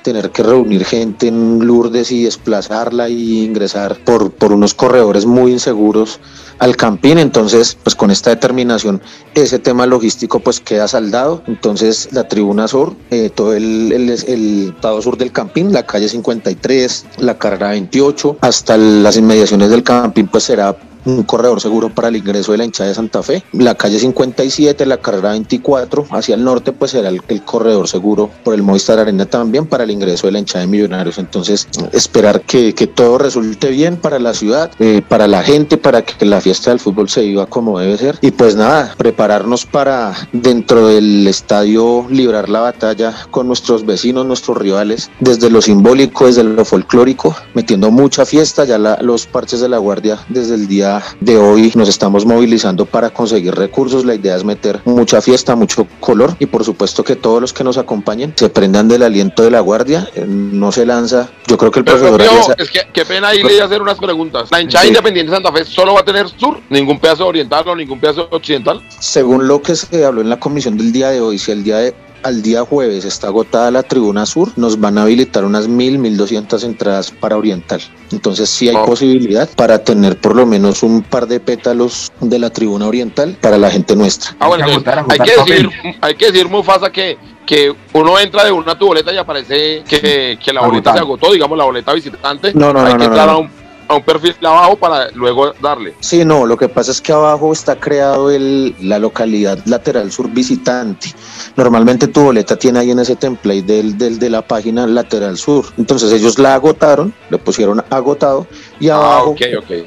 tener 0.04 0.32
que 0.32 0.44
reunir 0.44 0.86
gente 0.86 1.28
en 1.28 1.60
Lourdes 1.60 2.12
y 2.12 2.24
desplazarla 2.24 3.10
y 3.10 3.44
ingresar 3.44 3.98
por, 4.04 4.32
por 4.32 4.52
unos 4.52 4.74
corredores 4.74 5.26
muy 5.26 5.52
inseguros 5.52 6.20
al 6.60 6.76
Campín. 6.76 7.18
Entonces, 7.18 7.78
pues 7.84 7.96
con 7.96 8.12
esta 8.12 8.30
determinación, 8.30 9.02
ese 9.36 9.60
tema 9.60 9.86
logístico 9.86 10.40
pues 10.40 10.60
queda 10.60 10.88
saldado. 10.88 11.44
Entonces, 11.48 12.10
la 12.12 12.28
tribuna 12.28 12.68
sur, 12.68 12.96
eh, 13.12 13.30
todo 13.30 13.54
el, 13.54 13.92
el, 13.92 14.10
el, 14.10 14.76
lado 14.82 15.02
sur 15.02 15.18
del 15.18 15.32
Campín, 15.32 15.74
la 15.74 15.86
calle 15.86 16.10
53, 16.10 17.06
la 17.18 17.38
carrera 17.38 17.70
28, 17.70 18.38
hasta 18.42 18.78
las 18.78 19.18
inmediaciones 19.18 19.70
del 19.70 19.84
Campín, 19.84 20.28
pues 20.28 20.46
será 20.46 20.76
un 21.18 21.24
corredor 21.24 21.62
seguro 21.62 21.90
para 21.90 22.08
el 22.08 22.16
ingreso 22.16 22.52
de 22.52 22.60
la 22.60 22.66
hinchada 22.66 22.90
de 22.90 22.96
Santa 22.96 23.24
Fe. 23.24 23.44
La 23.54 23.76
calle 23.76 24.00
57, 24.00 24.86
la 24.86 24.98
carrera 24.98 25.32
24, 25.32 26.08
hacia 26.12 26.36
el 26.36 26.44
norte, 26.44 26.72
pues 26.72 26.92
será 26.92 27.10
el, 27.10 27.22
corredor 27.44 27.88
seguro 27.88 28.30
por 28.44 28.54
el 28.54 28.64
Movistar 28.64 29.00
Arena 29.00 29.26
también 29.26 29.66
para 29.66 29.84
el 29.84 29.92
ingreso 29.92 30.28
de 30.28 30.34
la 30.34 30.40
hinchada 30.40 30.66
de 30.66 30.68
Millonarios. 30.68 31.18
Entonces, 31.18 31.68
esperar 31.94 32.42
que, 32.42 32.74
que 32.74 32.88
todo 32.88 33.18
resulte 33.18 33.70
bien 33.70 33.98
para 33.98 34.20
la 34.20 34.34
ciudad, 34.34 34.72
eh, 34.80 35.02
para 35.08 35.28
la 35.28 35.44
gente, 35.44 35.78
para 35.78 36.04
que 36.04 36.26
la 36.26 36.42
fiesta 36.42 36.72
del 36.72 36.80
fútbol 36.80 37.10
se 37.10 37.22
viva 37.22 37.46
como 37.46 37.80
debe 37.80 37.98
ser. 37.98 38.18
Y 38.22 38.32
pues 38.32 38.56
nada, 38.56 38.94
prepararnos 38.98 39.66
para 39.66 40.14
dentro 40.32 40.88
del 40.88 41.28
estadio 41.28 42.06
librar 42.10 42.50
la 42.50 42.62
batalla 42.62 43.14
con 43.32 43.48
nuestros 43.48 43.86
vecinos, 43.86 44.26
nuestros 44.26 44.58
rivales, 44.58 45.10
desde 45.20 45.50
lo 45.50 45.62
simbólico, 45.62 46.28
desde 46.28 46.44
lo 46.44 46.66
folclórico, 46.66 47.36
metiendo 47.54 47.92
mucha 47.92 48.26
fiesta, 48.26 48.66
ya 48.66 48.78
los 48.78 49.26
parches 49.26 49.62
de 49.62 49.70
la 49.70 49.78
guardia 49.78 50.20
desde 50.30 50.56
el 50.56 50.68
día 50.68 50.99
de 51.20 51.38
hoy 51.38 51.72
nos 51.76 51.90
estamos 51.90 52.26
movilizando 52.26 52.86
para 52.86 53.10
conseguir 53.10 53.56
recursos. 53.56 54.06
La 54.06 54.16
idea 54.16 54.36
es 54.36 54.44
meter 54.44 54.82
mucha 54.86 55.22
fiesta, 55.22 55.56
mucho 55.56 55.88
color 56.00 56.36
y 56.40 56.46
por 56.46 56.64
supuesto 56.64 57.04
que 57.04 57.16
todos 57.16 57.42
los 57.42 57.54
que 57.54 57.64
nos 57.64 57.78
acompañen 57.78 58.34
se 58.36 58.50
prendan 58.50 58.88
del 58.88 59.04
aliento 59.04 59.44
de 59.44 59.52
la 59.52 59.60
guardia. 59.60 60.10
Eh, 60.16 60.26
no 60.28 60.72
se 60.72 60.86
lanza. 60.86 61.30
Yo 61.48 61.58
creo 61.58 61.72
que 61.72 61.80
el 61.80 61.86
profesor... 61.86 62.56
es 62.58 62.70
que 62.70 62.82
qué 62.94 63.06
pena 63.06 63.30
ahí 63.30 63.44
le 63.44 63.62
hacer 63.62 63.82
unas 63.82 63.98
preguntas. 63.98 64.50
¿La 64.52 64.62
hinchada 64.62 64.86
independiente 64.86 65.32
de 65.32 65.38
Santa 65.38 65.52
Fe 65.52 65.66
solo 65.66 65.94
va 65.94 66.02
a 66.02 66.06
tener 66.06 66.28
sur? 66.30 66.60
¿Ningún 66.70 67.00
pedazo 67.00 67.28
oriental 67.28 67.68
o 67.68 67.76
ningún 67.76 68.00
pedazo 68.00 68.28
occidental? 68.32 68.82
Según 69.00 69.48
lo 69.48 69.62
que 69.62 69.76
se 69.76 70.06
habló 70.06 70.22
en 70.22 70.30
la 70.30 70.40
comisión 70.40 70.78
del 70.78 70.92
día 70.92 71.10
de 71.10 71.22
hoy, 71.22 71.38
si 71.38 71.52
el 71.52 71.64
día 71.64 71.78
de 71.78 71.94
al 72.24 72.42
día 72.42 72.64
jueves 72.64 73.06
está 73.06 73.28
agotada 73.28 73.72
la 73.72 73.84
tribuna 73.84 74.26
sur, 74.26 74.52
nos 74.56 74.80
van 74.80 74.98
a 74.98 75.04
habilitar 75.04 75.46
unas 75.46 75.68
mil, 75.68 76.00
mil 76.00 76.18
doscientas 76.18 76.64
entradas 76.64 77.12
para 77.12 77.38
oriental. 77.38 77.82
Entonces 78.12 78.50
sí 78.50 78.70
hay 78.70 78.76
oh. 78.76 78.86
posibilidad 78.86 79.50
para 79.56 79.84
tener 79.84 80.18
por 80.18 80.36
lo 80.36 80.46
menos 80.46 80.84
un 80.84 81.02
par 81.04 81.28
de 81.28 81.40
pétalos 81.40 82.12
de 82.20 82.40
la 82.40 82.50
tribuna 82.50 82.88
oriental 82.88 83.38
para 83.42 83.58
la 83.58 83.70
gente 83.70 83.96
nuestra. 83.96 84.36
Ah, 84.40 84.48
bueno, 84.48 84.66
hay, 84.66 85.20
que 85.20 85.52
decir, 85.52 85.70
hay 86.02 86.16
que 86.16 86.32
decir, 86.32 86.50
Mufasa, 86.50 86.92
que 86.92 87.18
que 87.50 87.74
uno 87.94 88.20
entra 88.20 88.44
de 88.44 88.52
una 88.52 88.78
tu 88.78 88.86
boleta 88.86 89.12
y 89.12 89.18
aparece 89.18 89.84
que, 89.90 90.38
que 90.44 90.54
la 90.54 90.62
boleta 90.62 90.94
se 90.94 91.00
agotó, 91.00 91.32
digamos 91.32 91.58
la 91.58 91.64
boleta 91.64 91.94
visitante. 91.94 92.54
No, 92.54 92.72
no, 92.72 92.82
hay 92.82 92.96
que 92.96 93.06
entrar 93.06 93.28
a 93.28 93.38
un 93.38 93.50
a 93.90 93.96
un 93.96 94.04
perfil 94.04 94.36
abajo 94.44 94.78
para 94.78 95.10
luego 95.12 95.52
darle. 95.62 95.96
Sí, 96.00 96.24
no, 96.24 96.46
lo 96.46 96.56
que 96.58 96.70
pasa 96.70 96.92
es 96.92 97.02
que 97.02 97.12
abajo 97.12 97.52
está 97.52 97.76
creado 97.78 98.30
el, 98.30 98.76
la 98.80 99.00
localidad 99.00 99.60
lateral 99.66 100.12
sur 100.12 100.30
visitante. 100.30 101.14
Normalmente 101.56 102.08
tu 102.08 102.22
boleta 102.22 102.56
tiene 102.56 102.80
ahí 102.80 102.92
en 102.92 103.00
ese 103.00 103.16
template 103.16 103.64
del, 103.64 103.98
del, 103.98 104.20
de 104.20 104.30
la 104.30 104.44
página 104.44 104.86
lateral 104.86 105.38
sur. 105.38 105.66
Entonces 105.78 106.14
ellos 106.14 106.38
la 106.38 106.54
agotaron, 106.54 107.14
le 107.32 107.40
pusieron 107.40 107.84
agotado 107.90 108.48
y 108.80 108.90
ah, 108.90 108.96
abajo, 108.96 109.36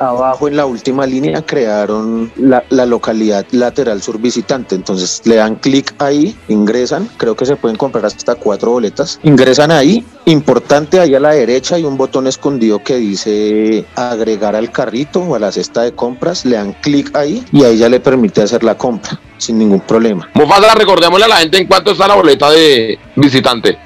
abajo 0.01 0.49
en 0.49 0.57
la 0.57 0.67
última 0.67 1.07
línea 1.07 1.43
crearon 1.43 2.31
la, 2.37 2.65
la 2.71 2.87
localidad 2.87 3.47
lateral 3.53 4.03
sur 4.03 4.19
visitante. 4.19 4.75
Entonces 4.75 5.23
le 5.25 5.37
dan 5.37 5.57
clic 5.57 5.95
ahí, 5.99 6.37
ingresan, 6.49 7.09
creo 7.17 7.37
que 7.37 7.47
se 7.47 7.57
pueden 7.57 7.77
comprar 7.77 8.05
hasta 8.05 8.35
cuatro 8.35 8.73
boletas, 8.73 9.19
ingresan 9.23 9.71
ahí, 9.71 10.05
importante 10.27 11.01
ahí 11.01 11.15
a 11.15 11.21
la 11.21 11.31
derecha 11.31 11.77
hay 11.77 11.85
un 11.85 11.97
botón 11.97 12.27
escondido 12.27 12.83
que 12.83 12.97
dice 12.97 13.85
agregar 13.97 14.57
al 14.57 14.71
carrito 14.71 15.21
o 15.21 15.35
a 15.35 15.39
la 15.39 15.53
cesta 15.53 15.83
de 15.83 15.93
compras, 15.93 16.45
le 16.45 16.57
dan 16.57 16.73
clic 16.75 17.15
ahí 17.17 17.45
y 17.53 17.65
ahí 17.65 17.79
ya 17.79 17.89
le 17.89 18.01
permite 18.01 18.43
hacer 18.43 18.63
la 18.65 18.77
compra 18.77 19.19
sin 19.39 19.59
ningún 19.59 19.81
problema. 19.81 20.29
Mufasa, 20.35 20.75
recordémosle 20.75 21.25
a 21.25 21.29
la 21.29 21.37
gente 21.37 21.59
en 21.59 21.67
cuánto 21.67 21.93
está 21.93 22.07
la 22.07 22.15
boleta 22.15 22.51
de 22.51 22.99
visitante, 23.17 23.79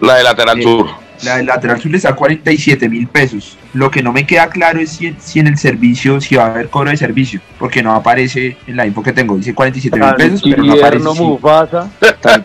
la 0.00 0.16
de 0.16 0.22
lateral 0.24 0.62
sur. 0.62 0.86
La 1.22 1.36
de 1.36 1.44
lateral 1.44 1.80
sur 1.80 1.90
le 1.90 1.96
está 1.98 2.14
47 2.14 2.88
mil 2.88 3.06
pesos. 3.06 3.56
Lo 3.74 3.90
que 3.90 4.02
no 4.02 4.12
me 4.12 4.26
queda 4.26 4.48
claro 4.48 4.80
es 4.80 4.90
si, 4.90 5.14
si, 5.18 5.38
en 5.38 5.46
el 5.46 5.56
servicio, 5.56 6.20
si 6.20 6.36
va 6.36 6.44
a 6.44 6.46
haber 6.48 6.68
cobro 6.68 6.90
de 6.90 6.96
servicio, 6.96 7.40
porque 7.58 7.82
no 7.82 7.94
aparece 7.94 8.56
en 8.66 8.76
la 8.76 8.86
info 8.86 9.02
que 9.02 9.12
tengo. 9.12 9.36
Dice 9.36 9.54
47 9.54 9.98
mil 9.98 10.14
pesos, 10.14 10.42
pero 10.44 10.62
no 10.62 10.72
aparece. 10.74 11.04
Mufasa, 11.22 11.90
tan, 12.20 12.44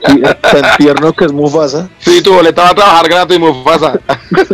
tierno 0.77 1.13
que 1.13 1.25
es 1.25 1.33
Mufasa. 1.33 1.89
Sí, 1.99 2.21
tu 2.21 2.33
boleta 2.33 2.63
va 2.63 2.69
a 2.69 2.75
trabajar 2.75 3.09
gratis, 3.09 3.39
Mufasa. 3.39 3.99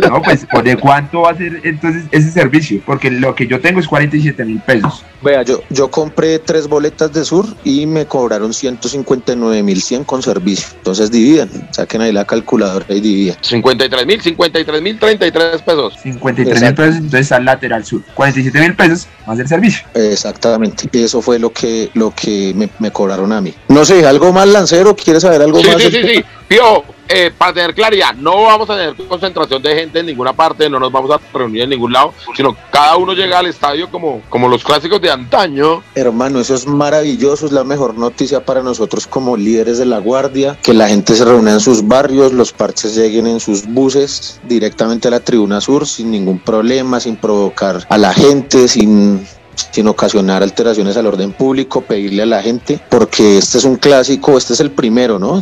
No, 0.08 0.22
pues, 0.22 0.46
¿de 0.64 0.76
cuánto 0.76 1.22
va 1.22 1.30
a 1.30 1.36
ser 1.36 1.60
entonces 1.62 2.04
ese 2.10 2.30
servicio? 2.30 2.80
Porque 2.84 3.10
lo 3.10 3.34
que 3.34 3.46
yo 3.46 3.60
tengo 3.60 3.80
es 3.80 3.86
47 3.86 4.44
mil 4.44 4.60
pesos. 4.60 5.04
Vea, 5.22 5.42
yo, 5.42 5.62
yo 5.70 5.90
compré 5.90 6.38
tres 6.38 6.68
boletas 6.68 7.12
de 7.12 7.24
sur 7.24 7.46
y 7.64 7.86
me 7.86 8.04
cobraron 8.04 8.52
159 8.52 9.62
mil 9.62 9.80
100 9.80 10.04
con 10.04 10.22
servicio. 10.22 10.68
Entonces 10.76 11.10
dividen, 11.10 11.48
saquen 11.70 12.02
ahí 12.02 12.12
la 12.12 12.26
calculadora 12.26 12.86
y 12.90 13.00
dividen. 13.00 13.36
53 13.40 14.06
mil, 14.06 14.13
53 14.22 14.82
mil 14.82 14.98
33 14.98 15.62
pesos. 15.62 15.94
53 16.02 16.60
mil 16.60 16.74
pesos, 16.74 16.96
entonces 16.96 17.32
al 17.32 17.44
lateral 17.44 17.84
sur. 17.84 18.02
47 18.14 18.60
mil 18.60 18.74
pesos 18.74 19.08
más 19.26 19.38
el 19.38 19.48
servicio. 19.48 19.86
Exactamente. 19.94 20.88
Eso 20.92 21.20
fue 21.22 21.38
lo 21.38 21.52
que, 21.52 21.90
lo 21.94 22.12
que 22.12 22.52
me, 22.54 22.68
me 22.78 22.90
cobraron 22.90 23.32
a 23.32 23.40
mí. 23.40 23.54
No 23.68 23.84
sé, 23.84 24.06
algo 24.06 24.32
más 24.32 24.48
lancero, 24.48 24.94
¿quieres 24.96 25.22
saber 25.22 25.42
algo 25.42 25.62
más? 25.62 25.82
Sí, 25.82 25.90
sí, 25.90 26.02
sí. 26.02 26.24
Pío, 26.48 26.84
eh, 27.08 27.30
para 27.36 27.52
tener 27.52 27.74
claridad, 27.74 28.14
no 28.14 28.44
vamos 28.44 28.68
a 28.70 28.76
tener 28.76 28.94
concentración 29.06 29.62
de 29.62 29.74
gente 29.74 30.00
en 30.00 30.06
ninguna 30.06 30.32
parte, 30.32 30.68
no 30.68 30.80
nos 30.80 30.90
vamos 30.90 31.10
a 31.10 31.20
reunir 31.36 31.62
en 31.62 31.70
ningún 31.70 31.92
lado, 31.92 32.14
sino 32.34 32.56
cada 32.70 32.96
uno 32.96 33.12
llega 33.12 33.38
al 33.38 33.46
estadio 33.46 33.90
como, 33.90 34.22
como 34.28 34.48
los 34.48 34.64
clásicos 34.64 35.00
de 35.00 35.10
antaño. 35.10 35.82
Hermano, 35.94 36.40
eso 36.40 36.54
es 36.54 36.66
maravilloso, 36.66 37.46
es 37.46 37.52
la 37.52 37.64
mejor 37.64 37.96
noticia 37.96 38.44
para 38.44 38.62
nosotros 38.62 39.06
como 39.06 39.36
líderes 39.36 39.78
de 39.78 39.86
la 39.86 39.98
guardia, 39.98 40.58
que 40.62 40.74
la 40.74 40.88
gente 40.88 41.14
se 41.14 41.24
reúna 41.24 41.52
en 41.52 41.60
sus 41.60 41.86
barrios, 41.86 42.32
los 42.32 42.52
parches 42.52 42.94
lleguen 42.94 43.26
en 43.26 43.40
sus 43.40 43.66
buses 43.66 44.40
directamente 44.44 45.08
a 45.08 45.10
la 45.10 45.20
tribuna 45.20 45.60
sur 45.60 45.86
sin 45.86 46.10
ningún 46.10 46.38
problema, 46.38 47.00
sin 47.00 47.16
provocar 47.16 47.86
a 47.88 47.98
la 47.98 48.12
gente, 48.12 48.68
sin 48.68 49.26
sin 49.70 49.88
ocasionar 49.88 50.42
alteraciones 50.42 50.96
al 50.96 51.06
orden 51.06 51.32
público, 51.32 51.80
pedirle 51.80 52.22
a 52.22 52.26
la 52.26 52.42
gente, 52.42 52.80
porque 52.90 53.38
este 53.38 53.58
es 53.58 53.64
un 53.64 53.76
clásico, 53.76 54.36
este 54.36 54.52
es 54.52 54.60
el 54.60 54.70
primero, 54.70 55.18
¿no? 55.18 55.40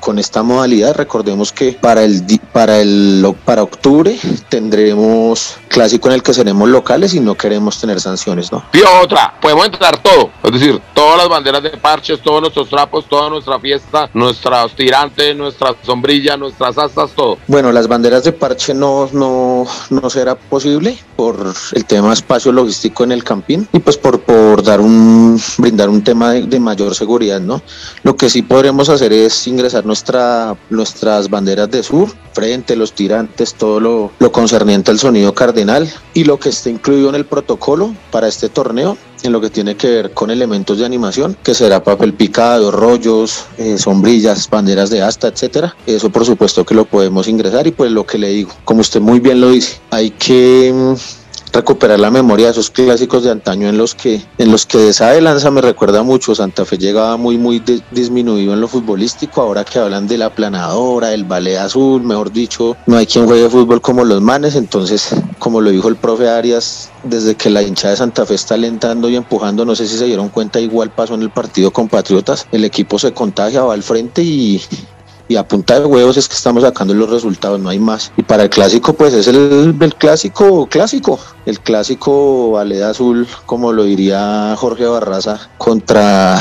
Con 0.00 0.18
esta 0.18 0.42
modalidad, 0.42 0.94
recordemos 0.96 1.52
que 1.52 1.72
para 1.72 2.04
el 2.04 2.24
para 2.52 2.80
el 2.80 3.24
para 3.44 3.62
octubre 3.62 4.18
tendremos 4.48 5.56
clásico 5.68 6.08
en 6.08 6.14
el 6.14 6.22
que 6.22 6.34
seremos 6.34 6.68
locales 6.68 7.14
y 7.14 7.20
no 7.20 7.34
queremos 7.34 7.80
tener 7.80 8.00
sanciones, 8.00 8.50
¿no? 8.50 8.64
Y 8.72 8.80
otra, 9.02 9.34
podemos 9.40 9.66
entrar 9.66 10.02
todo, 10.02 10.30
es 10.42 10.52
decir, 10.52 10.80
todas 10.94 11.18
las 11.18 11.28
banderas 11.28 11.62
de 11.62 11.70
parches, 11.70 12.20
todos 12.20 12.40
nuestros 12.40 12.68
trapos, 12.68 13.06
toda 13.08 13.30
nuestra 13.30 13.58
fiesta, 13.58 14.10
nuestros 14.14 14.74
tirantes, 14.74 15.36
nuestras 15.36 15.76
sombrillas, 15.82 16.38
nuestras 16.38 16.76
astas, 16.76 17.10
todo. 17.14 17.38
Bueno, 17.46 17.72
las 17.72 17.86
banderas 17.86 18.24
de 18.24 18.32
parche 18.32 18.74
no, 18.74 19.08
no, 19.12 19.66
no 19.90 20.10
será 20.10 20.34
posible 20.34 20.98
por 21.16 21.52
el 21.72 21.84
tema 21.84 22.12
espacio 22.12 22.52
logístico 22.52 23.04
en 23.04 23.12
el 23.12 23.24
campín 23.24 23.68
y 23.72 23.78
pues 23.78 23.96
por, 23.96 24.20
por 24.20 24.62
dar 24.62 24.80
un, 24.80 25.40
brindar 25.58 25.88
un 25.88 26.02
tema 26.02 26.32
de, 26.32 26.60
mayor 26.60 26.94
seguridad, 26.94 27.40
¿no? 27.40 27.62
Lo 28.02 28.16
que 28.16 28.28
sí 28.28 28.42
podremos 28.42 28.88
hacer 28.88 29.12
es 29.12 29.46
ingresar 29.46 29.86
nuestra, 29.90 30.56
nuestras 30.70 31.28
banderas 31.28 31.68
de 31.68 31.82
sur, 31.82 32.08
frente, 32.32 32.76
los 32.76 32.92
tirantes, 32.92 33.54
todo 33.54 33.80
lo, 33.80 34.30
concerniente 34.30 34.92
al 34.92 35.00
sonido 35.00 35.34
cardenal 35.34 35.92
y 36.14 36.22
lo 36.22 36.38
que 36.38 36.50
esté 36.50 36.70
incluido 36.70 37.08
en 37.08 37.16
el 37.16 37.26
protocolo 37.26 37.92
para 38.12 38.28
este 38.28 38.48
torneo 38.48 38.96
en 39.24 39.32
lo 39.32 39.40
que 39.40 39.50
tiene 39.50 39.74
que 39.74 39.88
ver 39.88 40.12
con 40.12 40.30
elementos 40.30 40.78
de 40.78 40.86
animación, 40.86 41.36
que 41.42 41.54
será 41.54 41.82
papel 41.82 42.14
picado, 42.14 42.70
rollos, 42.70 43.46
eh, 43.58 43.78
sombrillas, 43.78 44.48
banderas 44.48 44.90
de 44.90 45.02
asta, 45.02 45.26
etcétera. 45.26 45.74
Eso 45.86 46.08
por 46.08 46.24
supuesto 46.24 46.64
que 46.64 46.76
lo 46.76 46.84
podemos 46.84 47.26
ingresar 47.26 47.66
y 47.66 47.72
pues 47.72 47.90
lo 47.90 48.06
que 48.06 48.16
le 48.16 48.28
digo, 48.28 48.52
como 48.64 48.80
usted 48.82 49.00
muy 49.00 49.18
bien 49.18 49.40
lo 49.40 49.50
dice, 49.50 49.80
hay 49.90 50.10
que 50.12 50.72
mm, 50.72 51.19
recuperar 51.52 51.98
la 51.98 52.10
memoria 52.10 52.46
de 52.46 52.52
esos 52.52 52.70
clásicos 52.70 53.24
de 53.24 53.30
antaño 53.30 53.68
en 53.68 53.76
los 53.76 53.94
que 53.94 54.22
en 54.38 54.50
los 54.50 54.66
que 54.66 54.88
esa 54.88 55.10
de 55.10 55.20
lanza 55.20 55.50
me 55.50 55.60
recuerda 55.60 56.02
mucho. 56.02 56.34
Santa 56.34 56.64
Fe 56.64 56.78
llegaba 56.78 57.16
muy 57.16 57.38
muy 57.38 57.62
disminuido 57.90 58.52
en 58.52 58.60
lo 58.60 58.68
futbolístico. 58.68 59.40
Ahora 59.40 59.64
que 59.64 59.78
hablan 59.78 60.06
de 60.06 60.18
la 60.18 60.30
planadora 60.30 61.12
el 61.12 61.24
ballet 61.24 61.56
azul 61.56 62.02
mejor 62.02 62.32
dicho 62.32 62.76
no 62.86 62.96
hay 62.96 63.06
quien 63.06 63.26
juegue 63.26 63.48
fútbol 63.48 63.80
como 63.80 64.04
los 64.04 64.20
manes. 64.20 64.54
Entonces 64.54 65.14
como 65.38 65.60
lo 65.60 65.70
dijo 65.70 65.88
el 65.88 65.96
profe 65.96 66.28
Arias 66.28 66.90
desde 67.02 67.34
que 67.34 67.50
la 67.50 67.62
hinchada 67.62 67.92
de 67.92 67.96
Santa 67.98 68.26
Fe 68.26 68.34
está 68.34 68.54
alentando 68.54 69.08
y 69.08 69.16
empujando 69.16 69.64
no 69.64 69.74
sé 69.74 69.86
si 69.86 69.96
se 69.96 70.04
dieron 70.04 70.28
cuenta 70.28 70.60
igual 70.60 70.90
pasó 70.90 71.14
en 71.14 71.22
el 71.22 71.30
partido 71.30 71.70
con 71.70 71.88
Patriotas. 71.88 72.46
El 72.52 72.64
equipo 72.64 72.98
se 72.98 73.12
contagia 73.12 73.62
va 73.62 73.74
al 73.74 73.82
frente 73.82 74.22
y 74.22 74.62
y 75.30 75.36
a 75.36 75.46
punta 75.46 75.78
de 75.78 75.86
huevos 75.86 76.16
es 76.16 76.26
que 76.26 76.34
estamos 76.34 76.64
sacando 76.64 76.92
los 76.92 77.08
resultados, 77.08 77.60
no 77.60 77.68
hay 77.68 77.78
más. 77.78 78.10
Y 78.16 78.22
para 78.24 78.42
el 78.42 78.50
clásico, 78.50 78.94
pues 78.94 79.14
es 79.14 79.28
el, 79.28 79.76
clásico 79.96 80.66
clásico, 80.66 81.20
el 81.46 81.60
clásico 81.60 82.50
Valeda 82.50 82.90
Azul, 82.90 83.28
como 83.46 83.72
lo 83.72 83.84
diría 83.84 84.56
Jorge 84.58 84.86
Barraza, 84.86 85.38
contra 85.56 86.36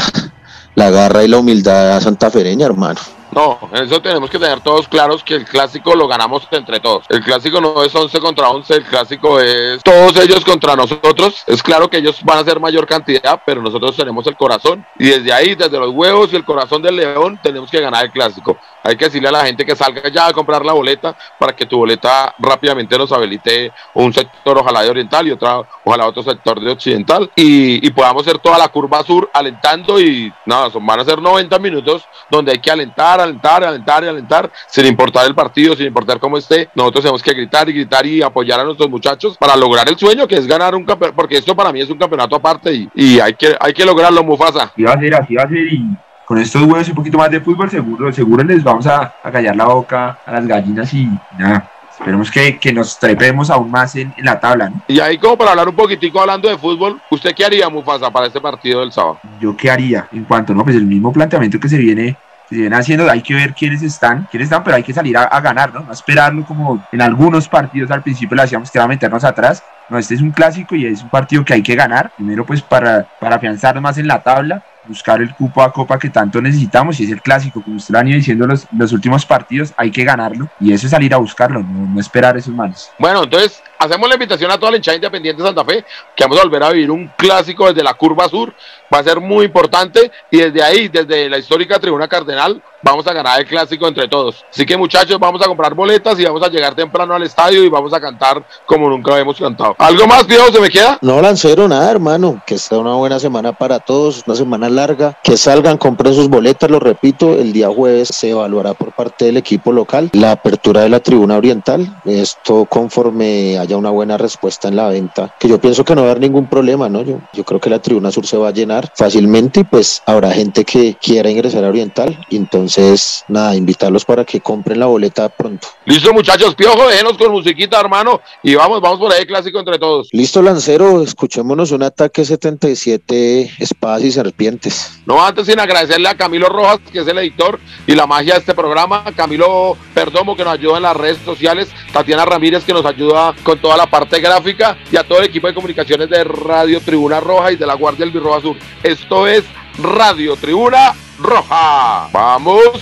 la 0.74 0.90
garra 0.90 1.24
y 1.24 1.28
la 1.28 1.38
humildad 1.38 2.02
santafereña, 2.02 2.66
hermano. 2.66 3.00
No, 3.32 3.60
eso 3.74 4.02
tenemos 4.02 4.30
que 4.30 4.40
tener 4.40 4.60
todos 4.62 4.88
claros 4.88 5.24
que 5.24 5.36
el 5.36 5.46
clásico 5.46 5.94
lo 5.96 6.08
ganamos 6.08 6.48
entre 6.52 6.80
todos. 6.80 7.06
El 7.10 7.24
clásico 7.24 7.62
no 7.62 7.84
es 7.84 7.94
11 7.94 8.20
contra 8.20 8.50
11, 8.50 8.74
el 8.74 8.86
clásico 8.86 9.40
es 9.40 9.84
todos 9.84 10.18
ellos 10.18 10.44
contra 10.44 10.76
nosotros. 10.76 11.44
Es 11.46 11.62
claro 11.62 11.90
que 11.90 11.98
ellos 11.98 12.20
van 12.24 12.40
a 12.40 12.44
ser 12.44 12.60
mayor 12.60 12.88
cantidad, 12.88 13.42
pero 13.46 13.62
nosotros 13.62 13.96
tenemos 13.96 14.26
el 14.26 14.36
corazón. 14.36 14.86
Y 14.98 15.10
desde 15.10 15.32
ahí, 15.32 15.56
desde 15.56 15.80
los 15.80 15.92
huevos 15.92 16.34
y 16.34 16.36
el 16.36 16.46
corazón 16.46 16.82
del 16.82 16.96
león, 16.96 17.40
tenemos 17.42 17.70
que 17.70 17.80
ganar 17.80 18.06
el 18.06 18.12
clásico. 18.12 18.58
Hay 18.84 18.96
que 18.96 19.06
decirle 19.06 19.30
a 19.30 19.34
la 19.34 19.46
gente 19.46 19.66
que 19.66 19.76
salga 19.76 20.10
ya 20.10 20.28
a 20.28 20.34
comprar 20.34 20.66
la 20.66 20.74
boleta 20.74 21.16
para 21.38 21.56
que 21.56 21.66
tu 21.66 21.78
boleta 21.78 22.34
rápidamente 22.40 22.98
nos 22.98 23.12
habilite 23.12 23.72
un 23.94 24.12
sector, 24.12 24.58
ojalá 24.58 24.82
de 24.82 24.90
oriental 24.90 25.28
y 25.28 25.32
otra, 25.32 25.62
ojalá 25.84 26.08
otro 26.08 26.24
sector 26.24 26.60
de 26.60 26.72
occidental. 26.72 27.30
Y, 27.36 27.86
y 27.86 27.92
podamos 27.92 28.26
hacer 28.26 28.40
toda 28.40 28.58
la 28.58 28.70
curva 28.70 29.04
sur 29.04 29.30
alentando 29.34 30.00
y 30.00 30.34
nada, 30.46 30.72
son, 30.72 30.86
van 30.86 31.00
a 31.00 31.06
ser 31.06 31.22
90 31.22 31.60
minutos 31.60 32.06
donde 32.30 32.54
hay 32.54 32.60
que 32.60 32.72
alentar 32.72 33.20
alentar, 33.30 33.64
alentar 33.64 34.04
y 34.04 34.08
alentar, 34.08 34.52
sin 34.68 34.86
importar 34.86 35.26
el 35.28 35.36
partido, 35.36 35.76
sin 35.76 35.88
importar 35.88 36.20
cómo 36.20 36.38
esté. 36.38 36.70
Nosotros 36.76 37.04
tenemos 37.04 37.24
que 37.24 37.34
gritar 37.34 37.70
y 37.70 37.74
gritar 37.74 38.06
y 38.06 38.22
apoyar 38.22 38.60
a 38.60 38.64
nuestros 38.64 38.90
muchachos 38.90 39.38
para 39.38 39.56
lograr 39.56 39.88
el 39.88 39.98
sueño 39.98 40.28
que 40.28 40.36
es 40.36 40.48
ganar 40.48 40.76
un 40.76 40.86
campeonato, 40.86 41.16
porque 41.16 41.38
esto 41.38 41.56
para 41.56 41.72
mí 41.72 41.82
es 41.82 41.90
un 41.90 41.98
campeonato 41.98 42.36
aparte 42.36 42.74
y, 42.74 42.90
y 42.94 43.20
hay, 43.20 43.34
que, 43.34 43.56
hay 43.60 43.74
que 43.74 43.86
lograrlo, 43.86 44.24
Mufasa. 44.24 44.72
Y 44.76 44.84
va 44.84 44.94
a 44.94 45.00
ser, 45.00 45.16
así 45.16 45.36
va 45.36 45.44
a 45.44 45.50
ser 45.50 45.58
y 45.58 45.86
con 46.26 46.38
estos 46.38 46.62
huevos 46.62 46.88
y 46.88 46.92
un 46.92 46.96
poquito 46.96 47.18
más 47.18 47.32
de 47.32 47.42
fútbol, 47.42 47.72
seguro, 47.72 48.14
seguro 48.14 48.44
les 48.44 48.64
vamos 48.64 48.86
a, 48.86 49.16
a 49.24 49.32
callar 49.32 49.56
la 49.56 49.66
boca 49.66 50.20
a 50.24 50.32
las 50.34 50.46
gallinas 50.46 50.94
y 50.94 51.10
nada. 51.38 51.72
Esperemos 51.90 52.30
que, 52.30 52.60
que, 52.60 52.72
nos 52.72 53.00
trepemos 53.00 53.50
aún 53.50 53.72
más 53.72 53.96
en, 53.96 54.14
en, 54.16 54.26
la 54.26 54.40
tabla. 54.40 54.70
¿no? 54.70 54.82
Y 54.88 55.00
ahí 55.00 55.18
como 55.18 55.38
para 55.38 55.52
hablar 55.52 55.68
un 55.68 55.76
poquitico 55.76 56.22
hablando 56.22 56.48
de 56.48 56.58
fútbol, 56.58 57.02
¿usted 57.10 57.34
qué 57.34 57.46
haría, 57.46 57.68
Mufasa, 57.68 58.12
para 58.12 58.28
este 58.28 58.40
partido 58.40 58.82
del 58.82 58.92
sábado? 58.92 59.20
Yo 59.42 59.58
qué 59.58 59.72
haría 59.72 60.08
en 60.12 60.24
cuanto, 60.24 60.54
no, 60.54 60.64
pues 60.64 60.76
el 60.76 60.86
mismo 60.86 61.12
planteamiento 61.12 61.60
que 61.60 61.68
se 61.68 61.78
viene 61.78 62.16
se 62.50 62.56
viene 62.56 62.76
haciendo, 62.76 63.10
hay 63.10 63.22
que 63.22 63.36
ver 63.36 63.54
quiénes 63.54 63.84
están, 63.84 64.28
quiénes 64.32 64.48
están, 64.48 64.64
pero 64.64 64.76
hay 64.76 64.84
que 64.84 64.94
salir 64.94 65.16
a, 65.18 65.24
a 65.24 65.40
ganar, 65.40 65.74
¿no? 65.74 65.92
Esperarlo 65.92 66.44
como 66.46 66.84
en 66.92 67.02
algunos 67.02 67.48
partidos 67.48 67.92
al 67.92 68.02
principio 68.02 68.36
le 68.36 68.44
hacíamos 68.44 68.72
que 68.72 68.88
meternos 68.88 69.24
atrás. 69.24 69.64
No, 69.90 69.98
este 69.98 70.16
es 70.16 70.22
un 70.22 70.32
clásico 70.32 70.76
y 70.76 70.86
es 70.86 71.02
un 71.02 71.10
partido 71.10 71.44
que 71.44 71.54
hay 71.54 71.64
que 71.64 71.76
ganar, 71.76 72.12
primero 72.16 72.46
pues 72.46 72.62
para, 72.62 73.08
para 73.20 73.40
más 73.82 73.98
en 73.98 74.08
la 74.08 74.22
tabla, 74.22 74.64
buscar 74.88 75.22
el 75.22 75.34
cupo 75.34 75.64
a 75.64 75.72
Copa 75.72 75.98
que 75.98 76.10
tanto 76.10 76.42
necesitamos 76.42 77.00
y 77.00 77.06
es 77.06 77.12
el 77.12 77.22
clásico, 77.22 77.62
como 77.62 77.78
usted 77.78 77.94
lo 77.94 78.00
ha 78.00 78.06
ido 78.06 78.16
diciendo 78.16 78.46
los, 78.46 78.68
los 78.72 78.92
últimos 78.92 79.26
partidos, 79.26 79.74
hay 79.78 79.90
que 79.90 80.04
ganarlo 80.04 80.48
y 80.60 80.74
eso 80.74 80.86
es 80.86 80.92
salir 80.92 81.14
a 81.14 81.18
buscarlo, 81.18 81.62
no, 81.62 81.88
no 81.88 82.00
esperar 82.00 82.38
esos 82.38 82.54
manos. 82.54 82.92
Bueno, 83.00 83.24
entonces 83.24 83.64
hacemos 83.80 84.10
la 84.10 84.16
invitación 84.16 84.52
a 84.52 84.58
toda 84.58 84.72
la 84.72 84.78
hinchada 84.78 84.96
independiente 84.96 85.42
de 85.42 85.48
Santa 85.48 85.64
Fe, 85.64 85.86
que 86.16 86.24
vamos 86.26 86.38
a 86.40 86.44
volver 86.44 86.64
a 86.64 86.70
vivir 86.72 86.92
un 86.92 87.10
clásico 87.18 87.68
desde 87.68 87.82
la 87.82 87.94
curva 87.94 88.28
sur, 88.28 88.54
va 88.94 89.00
a 89.00 89.04
ser 89.04 89.22
muy 89.22 89.46
importante 89.46 90.12
y 90.30 90.38
desde 90.38 90.62
ahí, 90.62 90.90
desde 90.90 91.30
la 91.30 91.38
histórica 91.38 91.80
tribuna 91.80 92.08
cardenal, 92.08 92.62
vamos 92.82 93.08
a 93.08 93.14
ganar 93.14 93.40
el 93.40 93.46
clásico 93.46 93.88
entre 93.88 94.08
todos. 94.08 94.44
Así 94.52 94.66
que 94.66 94.76
muchachos, 94.76 95.20
vamos 95.20 95.42
a 95.42 95.46
comprar 95.46 95.74
boletas 95.74 96.20
y 96.20 96.26
vamos 96.26 96.44
a 96.44 96.50
llegar 96.50 96.76
temprano 96.76 97.14
al 97.14 97.24
estadio 97.24 97.64
y 97.64 97.70
vamos 97.70 97.94
a 97.94 98.02
cantar 98.02 98.44
como 98.66 98.90
nunca 98.90 99.14
habíamos 99.14 99.38
cantado. 99.38 99.76
¿Algo 99.78 100.08
más, 100.08 100.28
Diego, 100.28 100.46
se 100.52 100.60
me 100.60 100.70
queda? 100.70 100.98
No, 101.02 101.22
Lancero, 101.22 101.68
nada, 101.68 101.90
hermano. 101.90 102.42
Que 102.46 102.58
sea 102.58 102.78
una 102.78 102.96
buena 102.96 103.20
semana 103.20 103.54
para 103.54 103.80
todos, 103.80 104.24
una 104.28 104.36
semana 104.36 104.70
larga. 104.70 105.18
Que 105.24 105.38
salgan, 105.38 105.78
compren 105.78 106.14
sus 106.14 106.30
boletas, 106.30 106.70
lo 106.70 106.80
repito, 106.80 107.34
el 107.34 107.54
día 107.54 107.70
jueves 107.70 108.10
se 108.10 108.32
evaluará 108.32 108.74
por 108.74 108.92
parte 108.92 109.26
del 109.26 109.38
equipo 109.38 109.72
local 109.72 110.10
la 110.14 110.32
apertura 110.32 110.82
de 110.82 110.90
la 110.90 111.00
tribuna 111.00 111.38
oriental. 111.38 112.02
Esto 112.06 112.66
conforme 112.66 113.58
haya 113.70 113.78
una 113.78 113.90
buena 113.90 114.18
respuesta 114.18 114.68
en 114.68 114.76
la 114.76 114.90
venta, 114.90 115.36
que 115.40 115.48
yo 115.48 115.60
pienso 115.60 115.84
que 115.84 115.96
no 115.96 116.02
va 116.02 116.08
a 116.08 116.12
haber 116.12 116.22
ningún 116.22 116.48
problema, 116.48 116.90
¿no? 116.90 117.02
Yo, 117.04 117.22
yo 117.34 117.44
creo 117.44 117.60
que 117.60 117.70
la 117.70 117.80
tribuna 117.80 118.12
sur 118.12 118.26
se 118.26 118.38
va 118.38 118.50
a 118.50 118.52
llenar 118.52 118.92
fácilmente 118.96 119.62
y 119.62 119.64
pues 119.64 120.02
habrá 120.06 120.32
gente 120.32 120.66
que 120.66 120.96
quiera 121.02 121.30
ingresar 121.30 121.64
a 121.64 121.70
oriental 121.70 122.20
y 122.30 122.36
entonces 122.36 122.60
entonces, 122.60 123.24
nada, 123.28 123.56
invitarlos 123.56 124.06
para 124.06 124.26
que 124.26 124.42
compren 124.42 124.80
la 124.80 124.86
boleta 124.86 125.30
pronto. 125.30 125.68
Listo, 125.86 126.14
muchachos, 126.14 126.56
piojo, 126.56 126.88
déjenos 126.88 127.18
con 127.18 127.32
musiquita, 127.32 127.80
hermano, 127.80 128.22
y 128.44 128.56
vamos, 128.56 128.82
vamos 128.82 129.00
por 129.00 129.14
ahí, 129.14 129.26
clásico 129.26 129.60
entre 129.60 129.80
todos. 129.80 130.10
Listo, 130.12 130.42
Lancero, 130.42 131.02
escuchémonos 131.02 131.72
un 131.72 131.84
ataque 131.84 132.26
77 132.26 133.52
espadas 133.60 134.04
y 134.04 134.12
serpientes. 134.12 135.00
No 135.06 135.24
antes 135.24 135.46
sin 135.46 135.60
agradecerle 135.60 136.10
a 136.10 136.16
Camilo 136.16 136.48
Rojas, 136.48 136.80
que 136.92 137.00
es 137.00 137.08
el 137.08 137.18
editor 137.18 137.60
y 137.88 137.96
la 137.96 138.06
magia 138.06 138.34
de 138.34 138.40
este 138.40 138.54
programa, 138.54 139.04
Camilo 139.16 139.78
Perdomo, 139.94 140.36
que 140.36 140.44
nos 140.44 140.54
ayuda 140.54 140.78
en 140.78 140.84
las 140.84 140.98
redes 140.98 141.18
sociales, 141.24 141.70
Tatiana 141.94 142.26
Ramírez, 142.26 142.64
que 142.64 142.74
nos 142.74 142.86
ayuda 142.86 143.34
con 143.44 143.59
toda 143.60 143.78
la 143.78 143.88
parte 143.88 144.20
gráfica, 144.20 144.78
y 144.92 144.98
a 144.98 145.04
todo 145.04 145.20
el 145.20 145.26
equipo 145.26 145.48
de 145.48 145.54
comunicaciones 145.54 146.10
de 146.10 146.24
Radio 146.24 146.82
Tribuna 146.82 147.20
Roja 147.20 147.52
y 147.52 147.56
de 147.56 147.66
la 147.66 147.76
Guardia 147.76 148.06
del 148.06 148.14
Birroja 148.14 148.42
Sur. 148.42 148.58
Esto 148.84 149.28
es 149.28 149.44
Radio 149.82 150.36
Tribuna 150.36 150.94
Roja. 151.20 152.08
Vamos. 152.12 152.82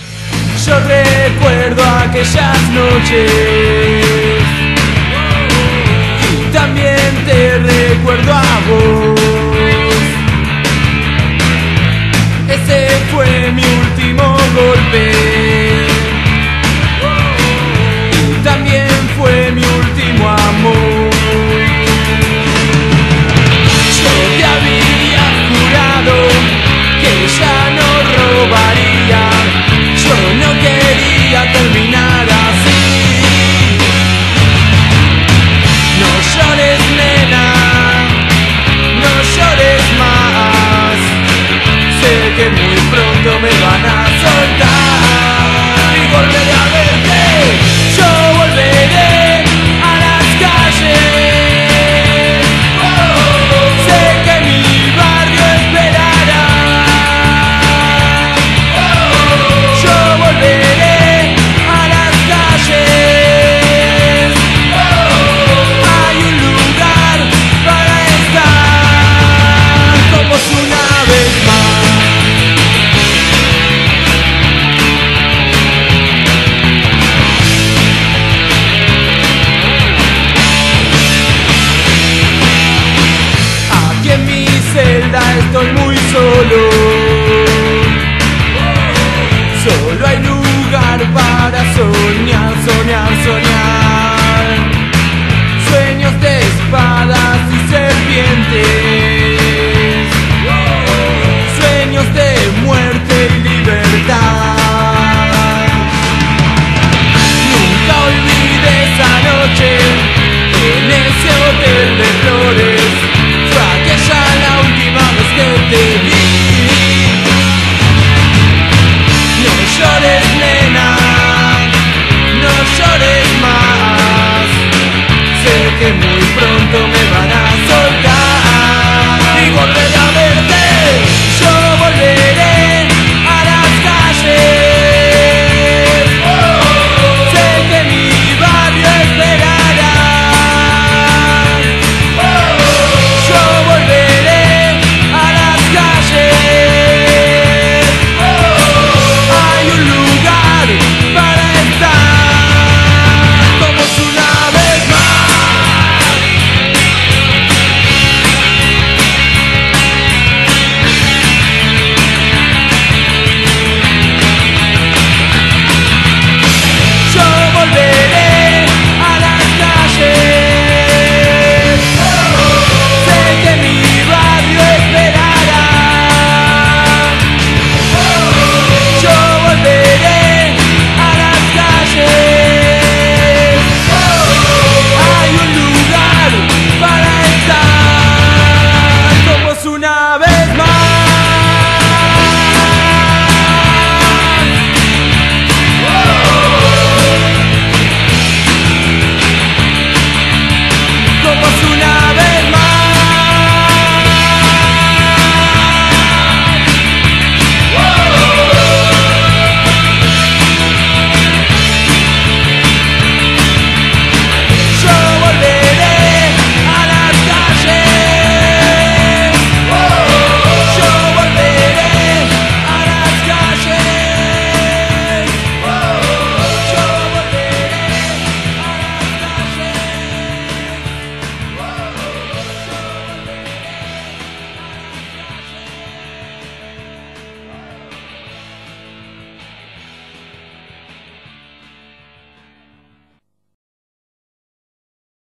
Yo 0.66 0.78
recuerdo 0.80 1.82
aquellas 1.84 2.60
noches. 2.70 3.32
Y 6.30 6.52
también 6.52 7.24
te 7.26 7.58
recuerdo 7.58 8.32
a 8.32 8.60
vos. 8.68 9.20
Ese 12.48 12.88
fue 13.12 13.52
mi 13.52 13.62
último 13.64 14.36
golpe. 14.54 15.37